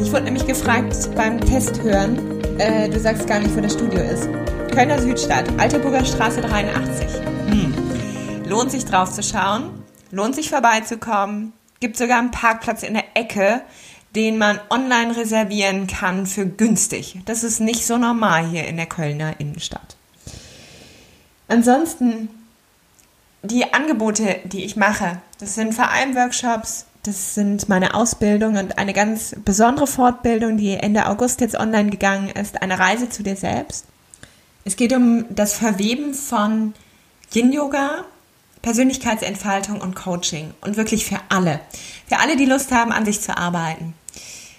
Ich 0.00 0.12
wurde 0.12 0.24
nämlich 0.24 0.46
gefragt 0.46 0.94
beim 1.16 1.40
Test 1.40 1.82
hören, 1.82 2.40
äh, 2.58 2.88
du 2.88 2.98
sagst 3.00 3.26
gar 3.26 3.40
nicht, 3.40 3.54
wo 3.56 3.60
das 3.60 3.72
Studio 3.72 4.00
ist. 4.00 4.28
Kölner 4.72 5.00
Südstadt, 5.00 5.46
Alteburger 5.58 6.04
Straße 6.04 6.40
83. 6.40 7.06
Hm. 7.48 7.74
Lohnt 8.46 8.70
sich 8.70 8.84
drauf 8.84 9.12
zu 9.12 9.22
schauen, 9.22 9.70
lohnt 10.10 10.34
sich 10.34 10.50
vorbeizukommen. 10.50 11.52
Gibt 11.80 11.96
sogar 11.96 12.18
einen 12.18 12.30
Parkplatz 12.30 12.82
in 12.82 12.94
der 12.94 13.04
Ecke, 13.14 13.62
den 14.14 14.38
man 14.38 14.60
online 14.70 15.16
reservieren 15.16 15.86
kann 15.86 16.26
für 16.26 16.46
günstig. 16.46 17.18
Das 17.24 17.44
ist 17.44 17.60
nicht 17.60 17.86
so 17.86 17.98
normal 17.98 18.46
hier 18.46 18.66
in 18.66 18.76
der 18.76 18.86
Kölner 18.86 19.38
Innenstadt. 19.38 19.96
Ansonsten 21.48 22.28
die 23.42 23.72
Angebote, 23.72 24.40
die 24.44 24.64
ich 24.64 24.76
mache, 24.76 25.20
das 25.38 25.54
sind 25.54 25.74
vor 25.74 25.90
allem 25.90 26.14
Workshops, 26.14 26.86
das 27.08 27.34
sind 27.34 27.68
meine 27.70 27.94
Ausbildung 27.94 28.56
und 28.56 28.78
eine 28.78 28.92
ganz 28.92 29.34
besondere 29.44 29.86
Fortbildung, 29.86 30.58
die 30.58 30.74
Ende 30.74 31.06
August 31.06 31.40
jetzt 31.40 31.58
online 31.58 31.88
gegangen 31.88 32.28
ist, 32.28 32.60
eine 32.60 32.78
Reise 32.78 33.08
zu 33.08 33.22
dir 33.22 33.34
selbst. 33.34 33.86
Es 34.64 34.76
geht 34.76 34.92
um 34.92 35.24
das 35.30 35.54
Verweben 35.54 36.12
von 36.12 36.74
Yin-Yoga, 37.32 38.04
Persönlichkeitsentfaltung 38.60 39.80
und 39.80 39.96
Coaching 39.96 40.52
und 40.60 40.76
wirklich 40.76 41.06
für 41.06 41.18
alle. 41.30 41.60
Für 42.06 42.18
alle, 42.18 42.36
die 42.36 42.44
Lust 42.44 42.72
haben, 42.72 42.92
an 42.92 43.06
sich 43.06 43.22
zu 43.22 43.36
arbeiten. 43.36 43.94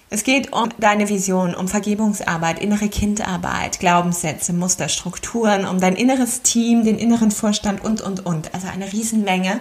Es 0.10 0.24
geht 0.24 0.52
um 0.52 0.70
deine 0.80 1.08
Vision, 1.08 1.54
um 1.54 1.68
Vergebungsarbeit, 1.68 2.60
innere 2.60 2.90
Kindarbeit, 2.90 3.80
Glaubenssätze, 3.80 4.54
Muster, 4.54 4.90
Strukturen, 4.90 5.68
um 5.68 5.80
dein 5.80 5.96
inneres 5.96 6.42
Team, 6.42 6.84
den 6.84 6.98
inneren 6.98 7.30
Vorstand 7.30 7.84
und, 7.84 8.02
und, 8.02 8.26
und. 8.26 8.56
Also 8.56 8.68
eine 8.68 8.92
Riesenmenge. 8.92 9.60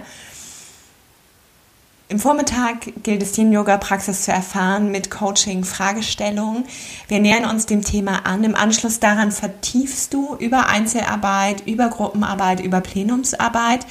Im 2.11 2.19
Vormittag 2.19 3.03
gilt 3.03 3.23
es, 3.23 3.33
die 3.33 3.43
Yoga-Praxis 3.43 4.23
zu 4.23 4.33
erfahren 4.33 4.91
mit 4.91 5.11
Coaching, 5.11 5.63
Fragestellungen. 5.63 6.65
Wir 7.07 7.21
nähern 7.21 7.45
uns 7.45 7.67
dem 7.67 7.85
Thema 7.85 8.25
an. 8.25 8.45
Im 8.45 8.55
Anschluss 8.55 8.99
daran 8.99 9.31
vertiefst 9.31 10.15
du 10.15 10.35
über 10.37 10.69
Einzelarbeit, 10.69 11.67
über 11.67 11.89
Gruppenarbeit, 11.89 12.61
über 12.61 12.81
Plenumsarbeit 12.81 13.87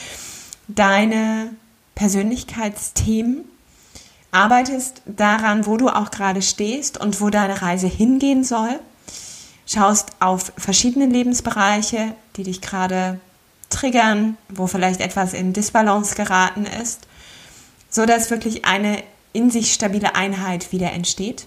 deine 0.68 1.52
Persönlichkeitsthemen 1.94 3.46
arbeitest 4.32 5.02
daran, 5.06 5.66
wo 5.66 5.78
du 5.78 5.90
auch 5.90 6.12
gerade 6.12 6.42
stehst 6.42 7.00
und 7.00 7.22
wo 7.22 7.30
deine 7.30 7.62
Reise 7.62 7.88
hingehen 7.88 8.44
soll. 8.44 8.80
Schaust 9.68 10.10
auf 10.20 10.52
verschiedene 10.58 11.06
Lebensbereiche, 11.06 12.14
die 12.36 12.44
dich 12.44 12.62
gerade 12.62 13.20
triggern, 13.70 14.38
wo 14.50 14.66
vielleicht 14.68 15.02
etwas 15.02 15.34
in 15.34 15.54
Disbalance 15.54 16.16
geraten 16.16 16.66
ist, 16.66 17.08
so 17.90 18.06
dass 18.06 18.30
wirklich 18.30 18.66
eine 18.66 19.04
in 19.34 19.52
sich 19.52 19.74
stabile 19.74 20.16
Einheit 20.16 20.72
wieder 20.72 20.92
entsteht. 20.92 21.46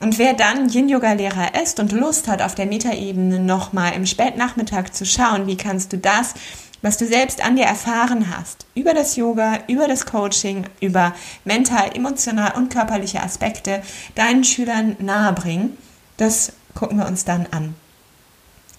Und 0.00 0.18
wer 0.18 0.32
dann 0.34 0.68
Yin-Yoga-Lehrer 0.68 1.60
ist 1.60 1.80
und 1.80 1.90
Lust 1.90 2.28
hat, 2.28 2.40
auf 2.42 2.54
der 2.54 2.66
Metaebene 2.66 3.40
nochmal 3.40 3.94
im 3.94 4.06
Spätnachmittag 4.06 4.90
zu 4.90 5.04
schauen, 5.04 5.48
wie 5.48 5.56
kannst 5.56 5.92
du 5.92 5.98
das 5.98 6.34
was 6.82 6.96
du 6.96 7.06
selbst 7.06 7.44
an 7.44 7.56
dir 7.56 7.64
erfahren 7.64 8.36
hast, 8.36 8.66
über 8.74 8.94
das 8.94 9.16
Yoga, 9.16 9.58
über 9.66 9.88
das 9.88 10.06
Coaching, 10.06 10.64
über 10.80 11.14
mental, 11.44 11.90
emotional 11.96 12.52
und 12.56 12.72
körperliche 12.72 13.22
Aspekte 13.22 13.82
deinen 14.14 14.44
Schülern 14.44 14.96
nahebringen, 15.00 15.76
das 16.16 16.52
gucken 16.74 16.98
wir 16.98 17.06
uns 17.06 17.24
dann 17.24 17.46
an. 17.50 17.74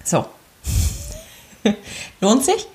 So. 0.03 0.25
Lohnt 2.21 2.45
sich? 2.45 2.67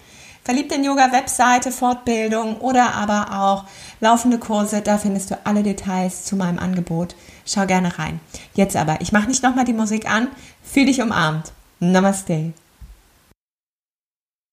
Verliebt 0.45 0.73
in 0.73 0.85
Yoga 0.85 1.11
Webseite, 1.11 1.73
Fortbildung 1.73 2.59
oder 2.59 2.95
aber 2.95 3.41
auch 3.41 3.65
laufende 4.05 4.39
Kurse, 4.39 4.83
da 4.83 4.99
findest 4.99 5.31
du 5.31 5.39
alle 5.45 5.63
Details 5.63 6.25
zu 6.25 6.37
meinem 6.37 6.59
Angebot. 6.59 7.17
Schau 7.47 7.67
gerne 7.67 7.99
rein. 7.99 8.21
Jetzt 8.55 8.77
aber, 8.77 9.01
ich 9.01 9.13
mache 9.13 9.29
nicht 9.29 9.43
nochmal 9.43 9.65
die 9.65 9.73
Musik 9.73 10.09
an. 10.09 10.29
Fühl 10.63 10.87
dich 10.87 11.01
umarmt. 11.01 11.53
Namaste. 11.81 12.53